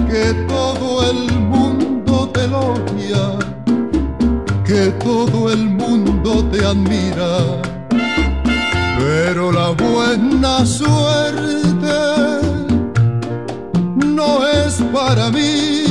que 0.10 0.34
todo 0.48 1.10
el 1.12 1.32
mundo 1.39 2.30
te 2.34 2.46
elogia, 2.46 3.53
que 4.74 4.90
todo 5.04 5.52
el 5.52 5.66
mundo 5.66 6.44
te 6.52 6.66
admira, 6.66 7.62
pero 8.98 9.52
la 9.52 9.70
buena 9.70 10.66
suerte 10.66 12.00
no 14.18 14.48
es 14.48 14.82
para 14.92 15.30
mí, 15.30 15.84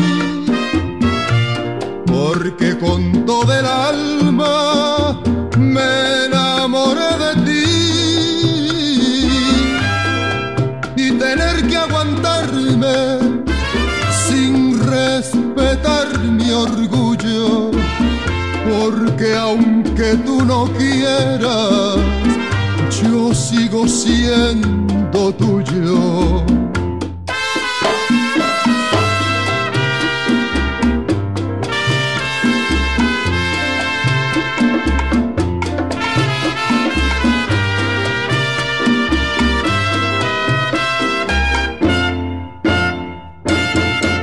porque 2.07 2.77
con 2.77 3.25
todo 3.25 3.53
el 3.53 3.67
alma 3.67 5.21
me 5.57 6.25
enamoré 6.27 7.13
de 7.25 7.33
ti. 7.47 7.65
Y 10.97 11.13
tener 11.13 11.69
que 11.69 11.77
aguantarme 11.77 13.33
respetar 14.83 16.19
mi 16.39 16.51
orgullo, 16.51 17.02
aunque 19.93 20.17
tú 20.25 20.43
no 20.43 20.65
quieras, 20.73 21.99
yo 23.03 23.35
sigo 23.35 23.87
siendo 23.87 25.35
tuyo. 25.35 26.43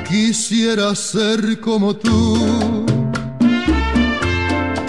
quisiera 0.08 0.95
ser 0.95 1.60
como 1.60 1.95
tú, 1.95 2.86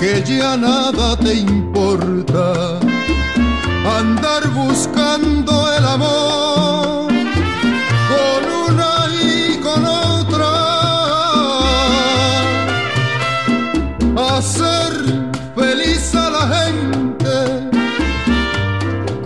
que 0.00 0.22
ya 0.24 0.56
nada 0.56 1.14
te 1.14 1.34
importa, 1.34 2.78
andar 3.98 4.48
buscando 4.54 5.52
el 5.76 5.84
amor 5.84 7.12
con 8.10 8.40
una 8.66 8.92
y 9.22 9.58
con 9.58 9.84
otra, 9.84 10.52
hacer 14.38 14.92
feliz 15.54 16.14
a 16.14 16.30
la 16.30 16.44
gente 16.56 17.36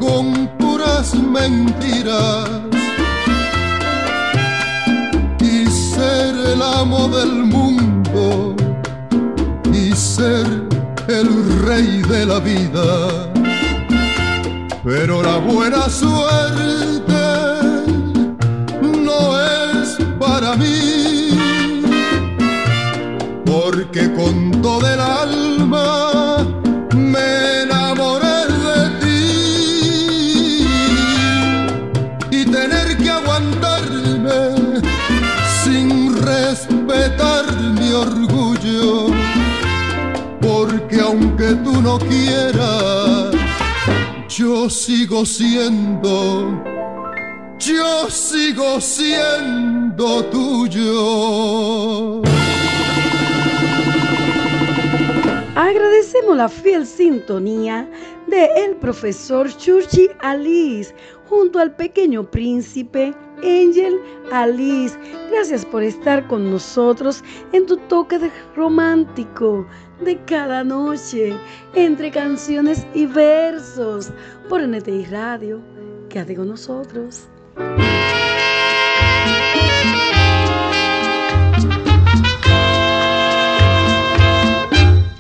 con 0.01 0.49
puras 0.59 1.15
mentiras. 1.15 2.51
Del 7.15 7.45
mundo 7.45 7.64
rey 11.65 12.03
de 12.03 12.27
la 12.27 12.39
vida. 12.41 13.33
Pero 14.85 15.23
la 15.23 15.39
buena 15.39 15.89
suerte 15.89 17.25
no 19.09 19.41
es 19.41 19.99
para 20.19 20.57
mí, 20.57 20.94
sigo 45.15 45.27
siendo, 45.27 46.65
yo 47.61 48.11
sigo 48.11 48.81
siendo 48.81 50.25
tuyo. 50.25 52.21
Agradecemos 55.55 56.37
la 56.37 56.49
fiel 56.49 56.85
sintonía 56.85 57.89
de 58.27 58.47
el 58.57 58.75
profesor 58.75 59.49
Churchi 59.57 60.09
Alice 60.19 60.93
junto 61.29 61.61
al 61.61 61.77
pequeño 61.77 62.29
príncipe 62.29 63.15
Angel 63.39 64.01
Alice. 64.33 64.99
Gracias 65.31 65.65
por 65.65 65.85
estar 65.85 66.27
con 66.27 66.51
nosotros 66.51 67.23
en 67.53 67.67
tu 67.67 67.77
toque 67.77 68.19
romántico 68.57 69.65
de 70.01 70.19
cada 70.25 70.65
noche, 70.65 71.35
entre 71.75 72.11
canciones 72.11 72.87
y 72.95 73.07
versos, 73.07 74.11
por 74.49 74.67
NTI 74.67 75.07
Radio. 75.07 75.61
Quédate 76.09 76.37
con 76.37 76.49
nosotros. 76.49 77.29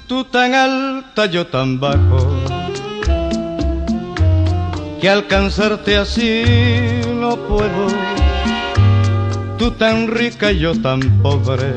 Tú 0.07 0.25
tan 0.25 0.55
alta, 0.55 1.27
yo 1.27 1.47
tan 1.47 1.81
bajo, 1.81 2.29
que 5.01 5.09
alcanzarte 5.09 5.97
así 5.97 6.45
no 7.21 7.37
puedo 7.37 8.25
tú 9.59 9.71
tan 9.71 10.09
rica 10.09 10.53
yo 10.53 10.75
tan 10.81 11.01
pobre, 11.23 11.73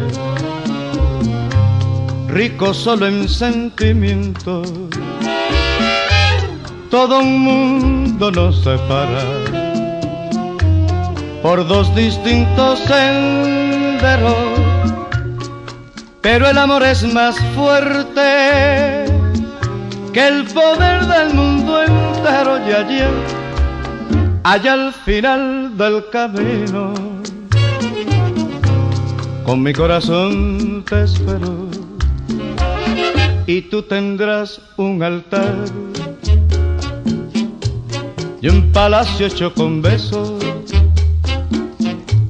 rico 2.37 2.71
solo 2.71 3.07
en 3.07 3.27
sentimientos. 3.27 4.71
Todo 6.91 7.19
un 7.21 7.39
mundo 7.39 8.29
nos 8.29 8.63
separa 8.63 9.23
por 11.41 11.67
dos 11.67 11.93
distintos 11.95 12.77
senderos, 12.81 14.35
pero 16.21 16.47
el 16.47 16.59
amor 16.59 16.83
es 16.83 17.11
más 17.11 17.39
fuerte 17.55 19.05
que 20.13 20.27
el 20.27 20.45
poder 20.45 21.07
del 21.07 21.33
mundo 21.33 21.81
entero 21.81 22.59
y 22.67 22.71
allí, 22.71 22.99
allá 24.43 24.73
al 24.73 24.93
final 24.93 25.75
del 25.75 26.07
camino. 26.11 26.93
Con 29.43 29.63
mi 29.63 29.73
corazón 29.73 30.83
te 30.87 31.03
espero 31.03 31.76
y 33.47 33.61
tú 33.61 33.81
tendrás 33.81 34.61
un 34.75 35.01
altar 35.01 35.55
y 38.41 38.49
un 38.49 38.71
palacio 38.73 39.27
hecho 39.27 39.53
con 39.53 39.81
besos 39.81 40.33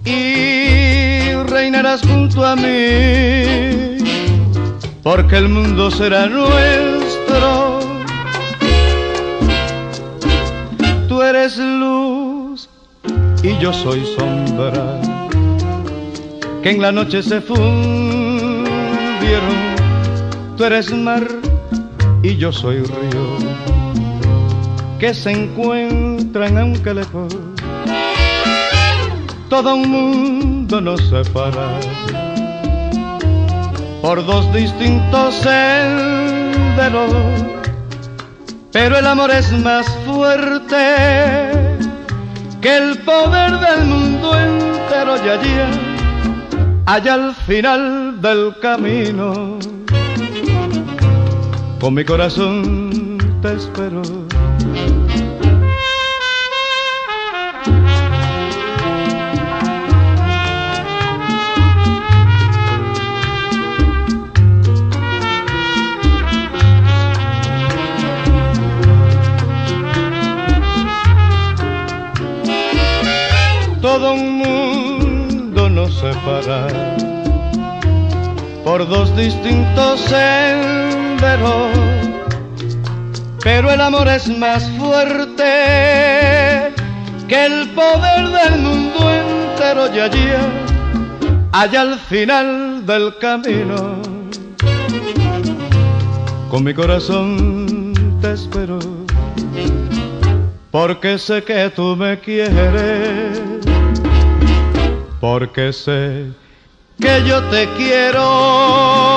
y 0.05 1.33
reinarás 1.47 2.01
junto 2.01 2.45
a 2.45 2.55
mí 2.55 3.97
porque 5.01 5.37
el 5.37 5.49
mundo 5.49 5.89
será 5.89 6.27
nuestro. 6.27 7.79
Tú 11.07 11.21
eres 11.21 11.57
luz 11.57 12.69
y 13.41 13.57
yo 13.57 13.71
soy 13.71 14.05
sombra 14.17 14.99
que 16.61 16.71
en 16.71 16.81
la 16.81 16.91
noche 16.91 17.23
se 17.23 17.39
fundieron. 17.39 18.67
Tú 20.57 20.63
eres 20.63 20.91
mar 20.91 21.23
y 22.23 22.35
yo 22.35 22.51
soy 22.51 22.77
río 22.77 23.37
que 24.99 25.13
se 25.13 25.31
encuentran 25.31 26.57
aunque 26.57 26.95
lejos. 26.95 27.37
Todo 29.49 29.75
un 29.75 29.87
mundo 29.89 30.81
nos 30.81 30.99
separa 31.09 31.79
por 34.01 34.25
dos 34.25 34.51
distintos 34.51 35.35
senderos, 35.35 37.13
pero 38.71 38.97
el 38.97 39.05
amor 39.05 39.29
es 39.29 39.51
más 39.59 39.87
fuerte 40.07 41.51
que 42.61 42.77
el 42.77 42.97
poder 42.99 43.51
del 43.59 43.85
mundo 43.85 44.35
entero 44.35 45.17
y 45.23 45.29
allí, 45.29 45.55
allá 46.87 47.13
al 47.13 47.35
final 47.35 48.19
del 48.21 48.55
camino, 48.59 49.59
con 51.79 51.93
mi 51.93 52.03
corazón 52.03 53.17
te 53.41 53.53
espero. 53.53 54.01
todo 73.81 74.13
un 74.13 74.37
mundo 74.39 75.69
nos 75.69 75.93
separa 75.93 76.67
por 78.63 78.87
dos 78.87 79.15
distintos 79.15 80.11
pero 83.43 83.71
el 83.71 83.81
amor 83.81 84.07
es 84.07 84.27
más 84.37 84.69
fuerte 84.71 85.43
que 87.27 87.45
el 87.45 87.69
poder 87.69 88.27
del 88.29 88.59
mundo 88.61 89.09
entero 89.09 89.93
y 89.93 89.99
allí, 89.99 90.27
allá 91.51 91.81
al 91.81 91.99
final 91.99 92.85
del 92.85 93.17
camino, 93.17 94.01
con 96.49 96.63
mi 96.63 96.73
corazón 96.73 97.93
te 98.21 98.33
espero 98.33 98.79
porque 100.71 101.17
sé 101.17 101.43
que 101.43 101.71
tú 101.75 101.95
me 101.95 102.19
quieres, 102.19 103.41
porque 105.19 105.73
sé 105.73 106.25
que 106.99 107.23
yo 107.25 107.41
te 107.45 107.67
quiero. 107.77 109.16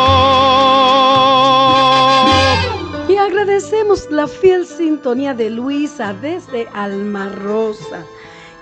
Agradecemos 3.71 4.11
la 4.11 4.27
fiel 4.27 4.67
sintonía 4.67 5.33
de 5.33 5.49
Luisa 5.49 6.13
desde 6.21 6.67
Alma 6.73 7.29
Rosa. 7.29 8.05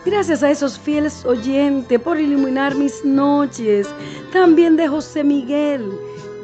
Gracias 0.04 0.42
a 0.42 0.50
esos 0.50 0.78
fieles 0.78 1.24
oyentes 1.24 1.98
por 1.98 2.20
iluminar 2.20 2.74
mis 2.74 3.02
noches. 3.06 3.88
También 4.32 4.76
de 4.76 4.86
José 4.86 5.24
Miguel, 5.24 5.90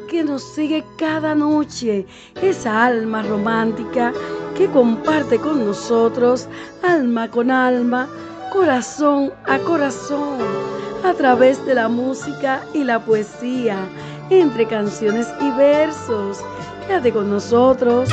que 0.09 0.23
nos 0.23 0.41
sigue 0.41 0.83
cada 0.97 1.35
noche. 1.35 2.07
Esa 2.41 2.85
alma 2.85 3.21
romántica 3.21 4.11
que 4.57 4.65
comparte 4.67 5.37
con 5.37 5.63
nosotros, 5.63 6.47
alma 6.81 7.29
con 7.29 7.51
alma, 7.51 8.09
corazón 8.51 9.31
a 9.45 9.59
corazón, 9.59 10.39
a 11.03 11.13
través 11.13 11.63
de 11.67 11.75
la 11.75 11.87
música 11.87 12.63
y 12.73 12.83
la 12.83 12.99
poesía, 12.99 13.77
entre 14.31 14.65
canciones 14.65 15.27
y 15.39 15.51
versos. 15.51 16.39
Quédate 16.87 17.11
con 17.11 17.29
nosotros. 17.29 18.09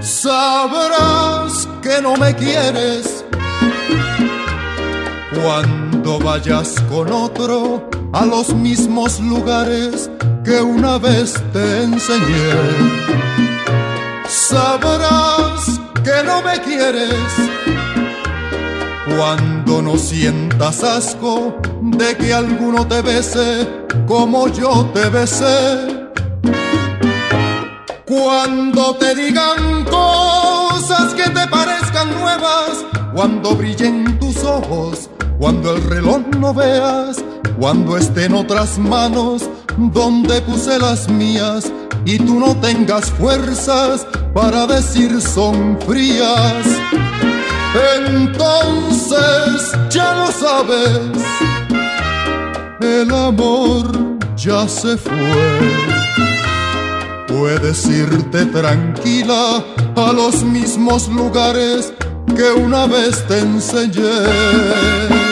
Sabrás 0.00 1.68
que 1.82 2.00
no 2.00 2.16
me 2.16 2.34
quieres 2.34 3.24
cuando 5.42 6.18
vayas 6.18 6.74
con 6.88 7.12
otro 7.12 7.88
a 8.12 8.24
los 8.24 8.54
mismos 8.54 9.20
lugares 9.20 10.10
que 10.44 10.60
una 10.60 10.98
vez 10.98 11.34
te 11.52 11.82
enseñé, 11.82 12.50
sabrás 14.26 15.80
que 16.08 16.24
no 16.24 16.40
me 16.42 16.58
quieres 16.62 17.30
cuando 19.14 19.82
no 19.82 19.98
sientas 19.98 20.82
asco 20.82 21.60
de 21.82 22.16
que 22.16 22.32
alguno 22.32 22.86
te 22.86 23.02
bese 23.02 23.68
como 24.06 24.48
yo 24.48 24.90
te 24.94 25.10
besé. 25.10 26.08
Cuando 28.06 28.96
te 28.96 29.14
digan 29.14 29.84
cosas 29.84 31.12
que 31.12 31.28
te 31.28 31.46
parezcan 31.46 32.18
nuevas, 32.18 32.86
cuando 33.14 33.54
brillen 33.54 34.18
tus 34.18 34.42
ojos 34.44 35.10
cuando 35.38 35.76
el 35.76 35.82
reloj 35.84 36.22
no 36.38 36.52
veas, 36.52 37.16
cuando 37.60 37.96
esté 37.96 38.24
en 38.24 38.34
otras 38.34 38.76
manos 38.78 39.48
donde 39.76 40.40
puse 40.42 40.78
las 40.78 41.08
mías 41.08 41.70
y 42.04 42.18
tú 42.18 42.38
no 42.38 42.56
tengas 42.56 43.10
fuerzas 43.10 44.06
para 44.34 44.66
decir 44.66 45.20
son 45.20 45.78
frías. 45.86 46.66
Entonces 47.96 49.72
ya 49.90 50.14
lo 50.14 50.32
sabes, 50.32 51.10
el 52.80 53.12
amor 53.12 54.18
ya 54.36 54.66
se 54.68 54.96
fue. 54.96 55.78
Puedes 57.26 57.84
irte 57.86 58.46
tranquila 58.46 59.62
a 59.96 60.12
los 60.12 60.42
mismos 60.42 61.08
lugares 61.08 61.92
que 62.34 62.52
una 62.52 62.86
vez 62.86 63.26
te 63.26 63.38
enseñé. 63.40 65.27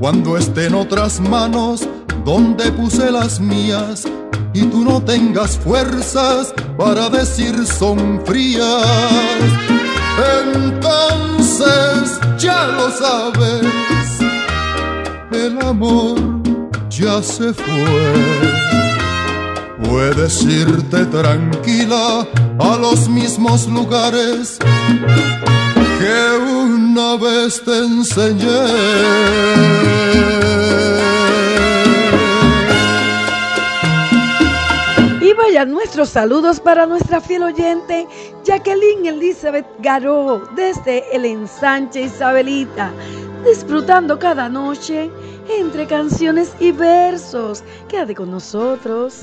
Cuando 0.00 0.36
esté 0.36 0.66
en 0.66 0.74
otras 0.74 1.20
manos 1.20 1.86
donde 2.24 2.72
puse 2.72 3.10
las 3.10 3.38
mías 3.38 4.04
y 4.54 4.62
tú 4.62 4.82
no 4.84 5.02
tengas 5.02 5.58
fuerzas 5.58 6.54
para 6.76 7.08
decir 7.10 7.54
son 7.66 8.20
frías. 8.24 8.86
Entonces 10.42 12.18
ya 12.38 12.66
lo 12.66 12.90
sabes, 12.90 14.20
el 15.32 15.60
amor 15.60 16.18
ya 16.88 17.22
se 17.22 17.52
fue. 17.52 18.12
Puedes 19.88 20.42
irte 20.44 21.04
tranquila 21.06 22.26
a 22.58 22.76
los 22.76 23.08
mismos 23.08 23.66
lugares 23.68 24.58
que 26.00 26.38
una 26.38 27.16
vez 27.16 27.62
te 27.62 27.76
enseñé. 27.76 28.64
Y 35.20 35.32
vayan 35.34 35.70
nuestros 35.70 36.08
saludos 36.08 36.58
para 36.58 36.86
nuestra 36.86 37.20
fiel 37.20 37.42
oyente 37.42 38.06
Jacqueline 38.44 39.06
Elizabeth 39.06 39.66
Garó 39.80 40.42
desde 40.56 41.04
el 41.14 41.26
ensanche 41.26 42.02
Isabelita, 42.02 42.90
disfrutando 43.44 44.18
cada 44.18 44.48
noche 44.48 45.10
entre 45.50 45.86
canciones 45.86 46.54
y 46.60 46.72
versos. 46.72 47.62
Quédate 47.88 48.14
con 48.14 48.30
nosotros. 48.30 49.20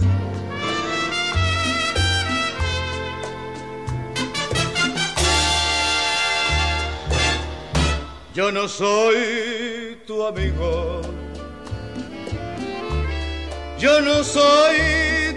Yo 8.37 8.51
no 8.51 8.67
soy 8.67 9.97
tu 10.05 10.23
amigo. 10.23 11.01
Yo 13.79 13.99
no 13.99 14.23
soy 14.23 14.77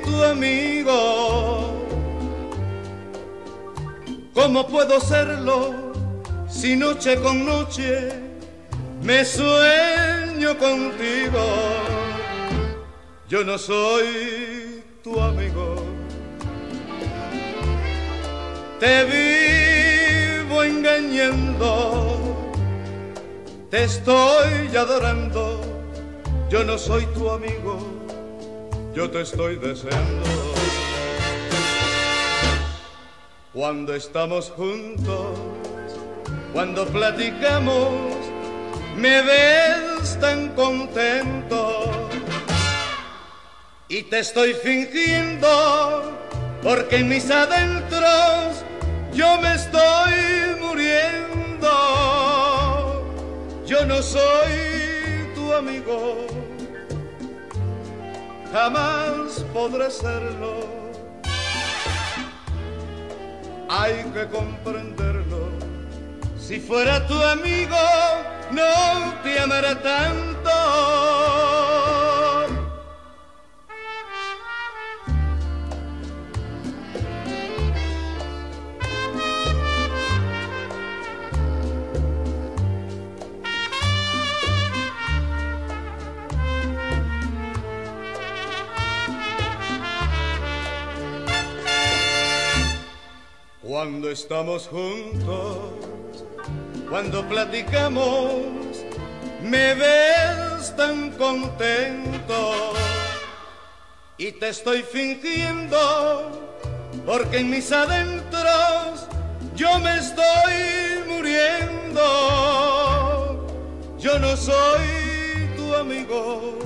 tu 0.05 0.23
amigo. 0.23 1.83
¿Cómo 4.35 4.67
puedo 4.67 5.01
serlo 5.01 5.95
si 6.47 6.77
noche 6.77 7.17
con 7.23 7.47
noche 7.47 8.11
me 9.03 9.25
sueño 9.25 10.59
contigo? 10.59 11.43
Yo 13.31 13.43
no 13.45 13.57
soy 13.57 14.85
tu 15.03 15.19
amigo. 15.19 15.87
Te 18.79 19.05
vivo 20.45 20.63
engañando, 20.63 22.30
te 23.71 23.85
estoy 23.85 24.77
adorando. 24.77 25.61
Yo 26.51 26.65
no 26.65 26.77
soy 26.77 27.07
tu 27.15 27.31
amigo, 27.31 27.79
yo 28.93 29.09
te 29.09 29.23
estoy 29.23 29.57
deseando. 29.57 30.27
Cuando 33.53 33.95
estamos 33.95 34.51
juntos, 34.51 35.39
cuando 36.53 36.85
platicamos, 36.87 37.91
me 38.97 39.23
ves 39.23 40.19
tan 40.21 40.49
contento 40.51 41.91
y 43.89 44.03
te 44.03 44.19
estoy 44.19 44.55
fingiendo 44.55 46.19
porque 46.63 46.97
en 46.97 47.09
mis 47.09 47.31
adentros 47.31 48.65
yo 49.13 49.41
me 49.41 49.55
estoy 49.55 50.30
Yo 53.71 53.87
no 53.87 54.03
soy 54.03 55.31
tu 55.33 55.53
amigo, 55.53 56.27
jamás 58.53 59.47
podré 59.53 59.89
serlo. 59.89 60.67
Hay 63.69 64.03
que 64.13 64.27
comprenderlo. 64.27 65.51
Si 66.37 66.59
fuera 66.59 67.07
tu 67.07 67.15
amigo, 67.23 67.77
no 68.51 69.15
te 69.23 69.39
amará 69.39 69.81
tanto. 69.81 71.30
Cuando 93.83 94.11
estamos 94.11 94.69
juntos, 94.69 95.57
cuando 96.91 97.27
platicamos, 97.27 98.45
me 99.43 99.73
ves 99.73 100.77
tan 100.77 101.13
contento 101.13 102.75
y 104.19 104.33
te 104.33 104.51
estoy 104.51 104.83
fingiendo 104.83 105.79
porque 107.07 107.39
en 107.39 107.49
mis 107.49 107.73
adentros 107.73 109.09
yo 109.57 109.79
me 109.79 109.97
estoy 109.97 111.03
muriendo. 111.09 112.03
Yo 113.99 114.19
no 114.19 114.37
soy 114.37 115.49
tu 115.57 115.75
amigo, 115.75 116.59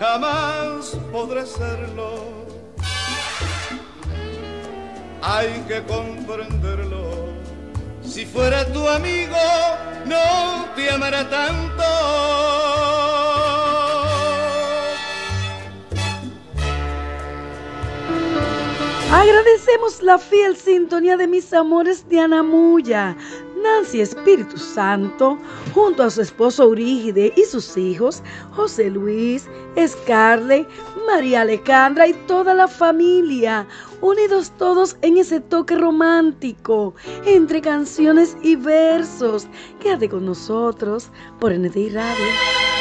jamás 0.00 0.96
podré 1.12 1.44
serlo 1.44 2.43
hay 5.24 5.64
que 5.66 5.82
comprenderlo. 5.84 7.28
Si 8.02 8.26
fuera 8.26 8.70
tu 8.72 8.86
amigo, 8.86 9.36
no 10.04 10.66
te 10.76 10.90
amará 10.90 11.28
tanto. 11.30 11.82
Agradecemos 19.10 20.02
la 20.02 20.18
fiel 20.18 20.56
sintonía 20.56 21.16
de 21.16 21.26
mis 21.26 21.52
amores 21.54 22.06
de 22.10 22.20
Anamuya, 22.20 23.16
Nancy 23.62 24.02
Espíritu 24.02 24.58
Santo, 24.58 25.38
junto 25.72 26.02
a 26.02 26.10
su 26.10 26.20
esposo 26.20 26.64
Eurígide 26.64 27.32
y 27.34 27.44
sus 27.44 27.76
hijos, 27.78 28.22
José 28.52 28.90
Luis, 28.90 29.48
Scarlett, 29.86 30.68
María 31.06 31.42
Alejandra 31.42 32.06
y 32.06 32.14
toda 32.26 32.54
la 32.54 32.68
familia, 32.68 33.66
unidos 34.00 34.52
todos 34.58 34.96
en 35.02 35.16
ese 35.16 35.40
toque 35.40 35.76
romántico, 35.76 36.94
entre 37.26 37.60
canciones 37.60 38.36
y 38.42 38.56
versos. 38.56 39.46
Quédate 39.80 40.08
con 40.08 40.26
nosotros 40.26 41.10
por 41.40 41.52
NTI 41.52 41.90
Radio. 41.90 42.73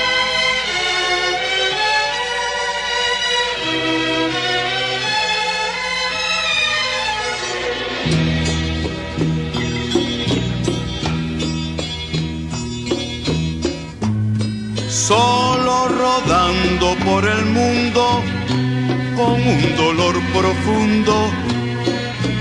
Solo 15.08 15.90
rodando 15.90 16.96
por 17.04 17.28
el 17.28 17.46
mundo 17.48 18.24
con 19.18 19.34
un 19.34 19.76
dolor 19.76 20.16
profundo 20.32 21.30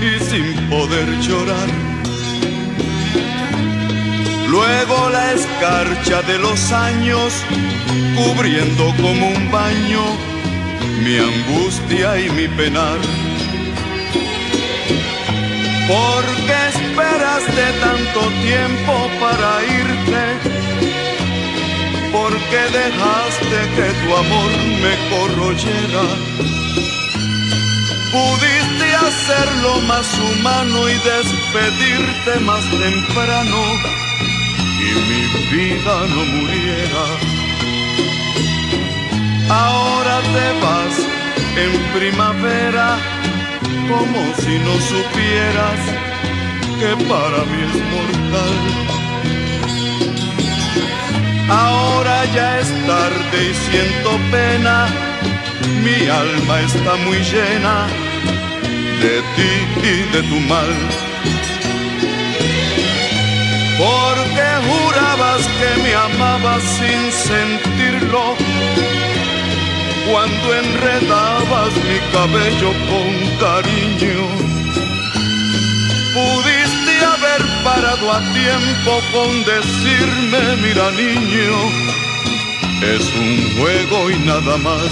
y 0.01 0.23
sin 0.23 0.69
poder 0.69 1.07
llorar. 1.19 1.67
Luego 4.47 5.09
la 5.09 5.33
escarcha 5.33 6.21
de 6.21 6.39
los 6.39 6.71
años 6.71 7.33
cubriendo 8.15 8.85
como 9.01 9.27
un 9.27 9.51
baño 9.51 10.03
mi 11.03 11.17
angustia 11.17 12.17
y 12.17 12.29
mi 12.29 12.47
penar. 12.47 12.99
¿Por 15.95 16.23
qué 16.47 16.59
esperaste 16.75 17.65
tanto 17.85 18.21
tiempo 18.47 18.93
para 19.19 19.49
irte? 19.81 20.53
¿Por 22.13 22.31
qué 22.31 22.63
dejaste 22.79 23.59
que 23.75 23.87
tu 24.01 24.15
amor 24.15 24.51
me 24.83 24.93
corroyera? 25.09 26.05
Pudiste 28.11 28.87
hacerlo 29.07 29.81
más 29.87 30.07
humano 30.19 30.89
y 30.89 30.93
despedirte 30.93 32.39
más 32.41 32.63
temprano 32.69 33.57
y 34.79 34.91
mi 35.09 35.23
vida 35.57 35.95
no 36.13 36.25
muriera. 36.35 37.05
Ahora 39.49 40.21
te 40.35 40.47
vas 40.63 40.95
en 41.65 41.99
primavera 41.99 42.99
como 43.89 44.21
si 44.37 44.59
no 44.59 44.73
supieras 44.91 45.79
que 46.79 46.91
para 47.09 47.39
mí 47.49 47.59
es 47.67 47.75
mortal 47.91 49.02
Ahora 51.53 52.25
ya 52.33 52.59
es 52.59 52.69
tarde 52.87 53.37
y 53.49 53.53
siento 53.53 54.09
pena, 54.31 54.87
mi 55.83 56.09
alma 56.09 56.61
está 56.61 56.95
muy 57.05 57.19
llena 57.31 57.75
de 59.03 59.15
ti 59.35 59.51
y 59.91 59.95
de 60.13 60.21
tu 60.29 60.39
mal. 60.51 60.71
Porque 63.77 64.47
jurabas 64.67 65.43
que 65.59 65.71
me 65.83 65.93
amabas 65.93 66.63
sin 66.77 67.01
sentirlo, 67.11 68.35
cuando 70.09 70.45
enredabas 70.63 71.71
mi 71.87 71.99
cabello 72.13 72.71
con 72.89 73.09
cariño. 73.43 74.53
Parado 77.63 78.11
a 78.11 78.19
tiempo 78.33 78.91
con 79.13 79.43
decirme, 79.45 80.41
mira 80.61 80.91
niño, 80.91 81.55
es 82.81 83.13
un 83.15 83.57
juego 83.57 84.11
y 84.11 84.19
nada 84.19 84.57
más. 84.57 84.91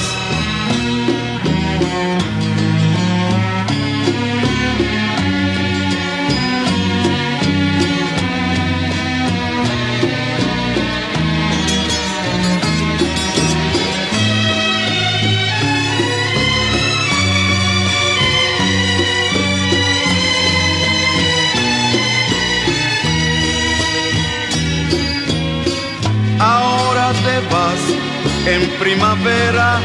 En 28.45 28.69
primavera 28.79 29.79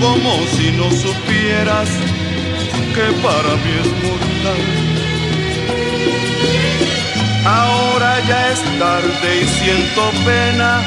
como 0.00 0.46
si 0.54 0.70
no 0.72 0.90
supieras 0.90 1.88
que 2.94 3.06
para 3.22 3.52
mí 3.62 3.72
es 3.82 3.90
mortal. 4.04 4.62
Ahora 7.44 8.20
ya 8.28 8.50
es 8.52 8.62
tarde 8.78 9.40
y 9.42 9.46
siento 9.46 10.10
pena, 10.24 10.80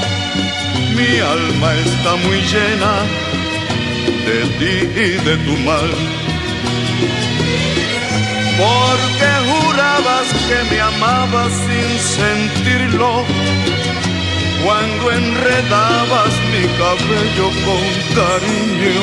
mi 0.95 1.19
alma 1.19 1.73
está 1.73 2.15
muy 2.17 2.39
llena 2.41 2.93
de 4.25 4.39
ti 4.59 4.75
y 4.99 5.09
de 5.25 5.37
tu 5.37 5.57
mal. 5.69 5.89
Porque 8.57 9.29
jurabas 9.49 10.27
que 10.47 10.75
me 10.75 10.81
amabas 10.81 11.51
sin 11.51 11.89
sentirlo 11.99 13.25
cuando 14.63 15.11
enredabas 15.11 16.33
mi 16.51 16.63
cabello 16.79 17.47
con 17.65 17.83
cariño. 18.15 19.01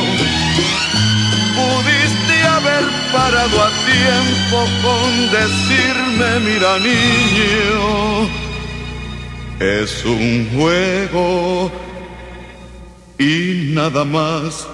Pudiste 1.57 2.35
haber 2.57 2.85
parado 3.13 3.57
a 3.63 3.71
tiempo 3.93 4.59
con 4.83 5.09
decirme, 5.31 6.29
mira 6.41 6.79
niño, 6.79 8.29
es 9.61 10.05
un 10.05 10.49
juego 10.55 11.71
y 13.19 13.73
nada 13.75 14.05
más. 14.05 14.67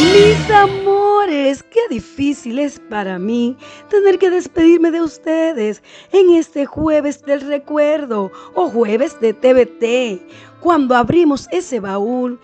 Mis 0.00 0.50
amores, 0.50 1.64
qué 1.64 1.80
difícil 1.90 2.60
es 2.60 2.78
para 2.78 3.18
mí 3.18 3.56
tener 3.90 4.18
que 4.20 4.30
despedirme 4.30 4.92
de 4.92 5.02
ustedes 5.02 5.82
en 6.12 6.30
este 6.30 6.66
jueves 6.66 7.22
del 7.22 7.40
recuerdo 7.40 8.30
o 8.54 8.68
jueves 8.68 9.18
de 9.20 9.34
TVT, 9.34 10.60
cuando 10.60 10.94
abrimos 10.94 11.48
ese 11.50 11.80
baúl 11.80 12.38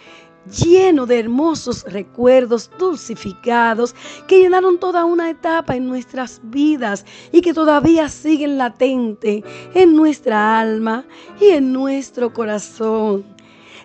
lleno 0.65 1.07
de 1.07 1.21
hermosos 1.21 1.85
recuerdos 1.85 2.71
dulcificados 2.77 3.95
que 4.27 4.41
llenaron 4.41 4.79
toda 4.79 5.05
una 5.05 5.31
etapa 5.31 5.77
en 5.77 5.87
nuestras 5.87 6.41
vidas 6.43 7.07
y 7.31 7.41
que 7.41 7.55
todavía 7.55 8.09
siguen 8.09 8.59
latente 8.59 9.45
en 9.75 9.95
nuestra 9.95 10.59
alma 10.59 11.05
y 11.41 11.51
en 11.51 11.73
nuestro 11.73 12.33
corazón 12.33 13.34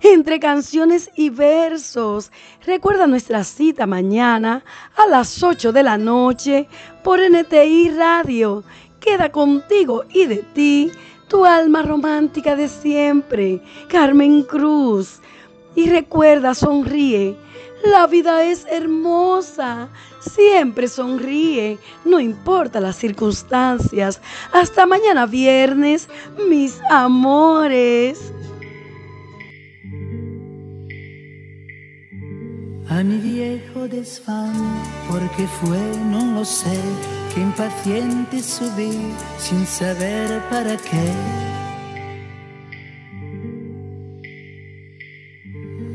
entre 0.01 0.39
canciones 0.39 1.09
y 1.15 1.29
versos. 1.29 2.31
Recuerda 2.65 3.07
nuestra 3.07 3.43
cita 3.43 3.85
mañana 3.85 4.63
a 4.95 5.07
las 5.07 5.41
8 5.41 5.71
de 5.71 5.83
la 5.83 5.97
noche 5.97 6.67
por 7.03 7.19
NTI 7.19 7.89
Radio. 7.91 8.63
Queda 8.99 9.31
contigo 9.31 10.03
y 10.09 10.25
de 10.25 10.37
ti 10.53 10.91
tu 11.27 11.45
alma 11.45 11.83
romántica 11.83 12.55
de 12.55 12.67
siempre, 12.67 13.61
Carmen 13.87 14.43
Cruz. 14.43 15.19
Y 15.75 15.89
recuerda, 15.89 16.55
sonríe. 16.55 17.37
La 17.83 18.07
vida 18.07 18.43
es 18.43 18.65
hermosa. 18.69 19.87
Siempre 20.19 20.89
sonríe, 20.89 21.79
no 22.03 22.19
importa 22.19 22.81
las 22.81 22.97
circunstancias. 22.97 24.19
Hasta 24.51 24.85
mañana 24.85 25.25
viernes, 25.25 26.09
mis 26.49 26.81
amores. 26.89 28.33
A 32.89 33.03
mi 33.03 33.17
viejo 33.17 33.87
desfán, 33.87 34.55
porque 35.07 35.45
fue, 35.61 35.79
no 36.05 36.25
lo 36.33 36.43
sé, 36.43 36.79
que 37.33 37.41
impaciente 37.41 38.41
subí 38.41 38.97
sin 39.37 39.63
saber 39.67 40.41
para 40.49 40.75
qué. 40.75 41.13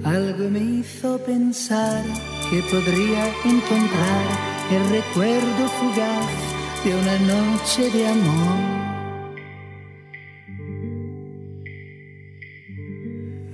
Algo 0.05 0.49
me 0.51 0.61
hizo 0.61 1.19
pensar 1.19 2.05
que 2.49 2.63
podría 2.71 3.27
encontrar 3.45 4.27
el 4.71 4.89
recuerdo 4.91 5.69
fugaz 5.81 6.85
de 6.85 6.95
una 6.95 7.19
noche 7.19 7.91
de 7.91 8.07
amor. 8.07 8.94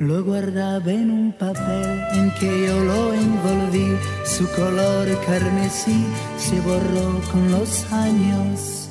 Lo 0.00 0.24
guardaba 0.24 0.90
en 0.90 1.10
un 1.10 1.30
papel 1.30 2.00
en 2.14 2.30
que 2.40 2.66
yo 2.66 2.84
lo 2.84 3.12
envolví, 3.12 3.86
su 4.24 4.50
color 4.52 5.06
carmesí 5.26 6.06
se 6.38 6.58
borró 6.62 7.20
con 7.30 7.52
los 7.52 7.84
años. 7.92 8.88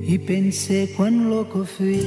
Y 0.00 0.18
pensé 0.20 0.90
cuán 0.96 1.28
loco 1.28 1.66
fui 1.66 2.00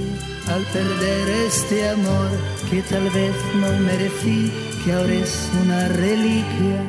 al 0.47 0.64
perder 0.74 1.30
este 1.49 1.88
amor 1.88 2.32
que 2.72 2.82
tal 2.82 3.08
vez 3.12 3.36
no 3.62 3.80
merecí, 3.86 4.51
que 4.84 4.91
ahora 4.91 5.14
es 5.14 5.51
una 5.64 5.88
reliquia. 5.88 6.82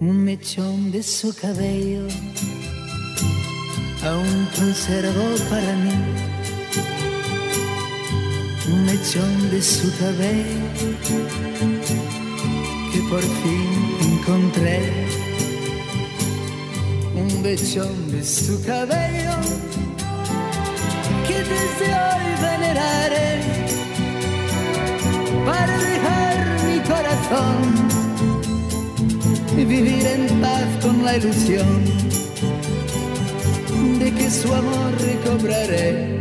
Un 0.00 0.24
mechón 0.24 0.90
de 0.90 1.02
su 1.02 1.36
cabello 1.36 2.08
aún 4.04 4.48
conservo 4.56 5.24
para 5.48 5.74
mí 5.76 5.92
un 8.72 8.84
mechón 8.84 9.50
de 9.50 9.62
su 9.62 9.90
cabello 9.98 10.66
que 12.92 13.00
por 13.08 13.22
fin 13.22 13.68
encontré. 14.12 14.80
Un 17.14 17.42
mechón 17.42 18.10
de 18.10 18.24
su 18.24 18.62
cabello 18.64 19.36
que 21.26 21.38
desde 21.52 21.88
hoy 22.02 22.26
veneraré 22.40 23.40
para 25.46 25.78
dejar 25.78 26.36
mi 26.66 26.78
corazón 26.80 27.56
y 29.56 29.64
vivir 29.64 30.06
en 30.06 30.40
paz 30.40 30.66
con 30.82 31.04
la 31.04 31.16
ilusión 31.16 31.92
de 33.98 34.12
que 34.12 34.30
su 34.30 34.52
amor 34.52 34.92
recobraré. 35.00 36.20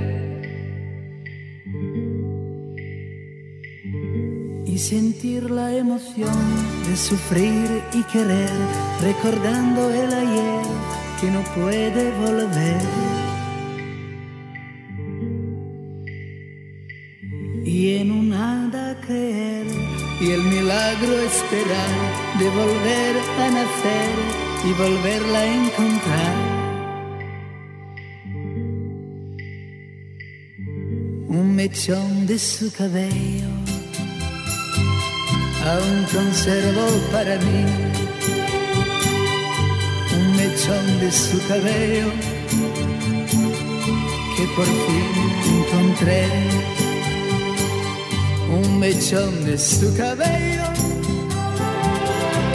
Y 4.66 4.78
sentir 4.78 5.50
la 5.50 5.76
emoción 5.76 6.40
de 6.88 6.96
sufrir 6.96 7.70
y 7.94 8.04
querer, 8.12 8.50
recordando 9.02 9.90
el 9.92 10.14
ayer 10.14 10.66
que 11.20 11.30
no 11.30 11.42
puede 11.56 12.12
volver. 12.26 12.82
Y 17.64 17.96
en 17.96 18.12
un 18.12 18.30
nada 18.30 19.00
creer, 19.02 19.68
y 20.20 20.32
el 20.32 20.44
milagro 20.44 21.14
esperar 21.20 21.96
de 22.40 22.50
volver 22.50 23.16
a 23.40 23.52
nacer 23.52 24.42
y 24.66 24.74
volverla 24.74 25.40
a 25.40 25.46
encontrar. 25.46 26.51
Mechón 31.62 32.26
de 32.26 32.40
su 32.40 32.72
cabello, 32.74 33.52
aún 35.70 35.98
conservo 36.12 36.88
para 37.12 37.36
mí. 37.38 37.62
Un 40.18 40.26
mechón 40.38 40.86
de 41.02 41.12
su 41.12 41.38
cabello 41.48 42.08
que 44.36 44.44
por 44.56 44.70
fin 44.86 45.14
encontré, 45.60 46.26
un 48.60 48.80
mechón 48.80 49.46
de 49.46 49.56
su 49.56 49.96
cabello 49.96 50.68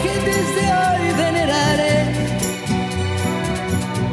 que 0.03 0.13
desde 0.29 0.63
hoy 0.79 1.03
veneraré 1.23 1.97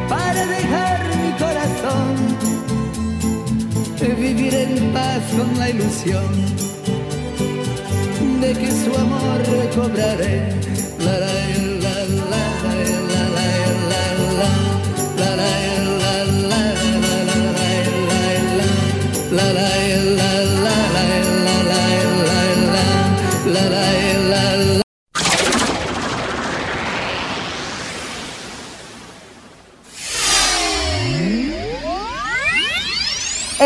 para 0.09 0.47
dejar 0.47 1.01
mi 1.23 1.33
corazón 1.45 2.54
vivir 4.09 4.55
en 4.55 4.93
paz 4.93 5.23
con 5.37 5.59
la 5.59 5.71
ilusión 5.71 6.25
de 8.41 8.53
que 8.53 8.71
su 8.71 8.95
amor 8.99 9.39
recobraré. 9.49 10.74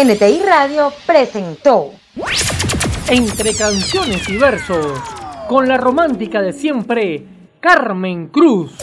NTI 0.04 0.42
Radio 0.46 0.92
presentó 1.04 1.90
Entre 3.08 3.52
canciones 3.52 4.28
y 4.28 4.36
versos, 4.36 4.96
con 5.48 5.66
la 5.66 5.76
romántica 5.76 6.40
de 6.40 6.52
siempre, 6.52 7.26
Carmen 7.58 8.28
Cruz. 8.28 8.78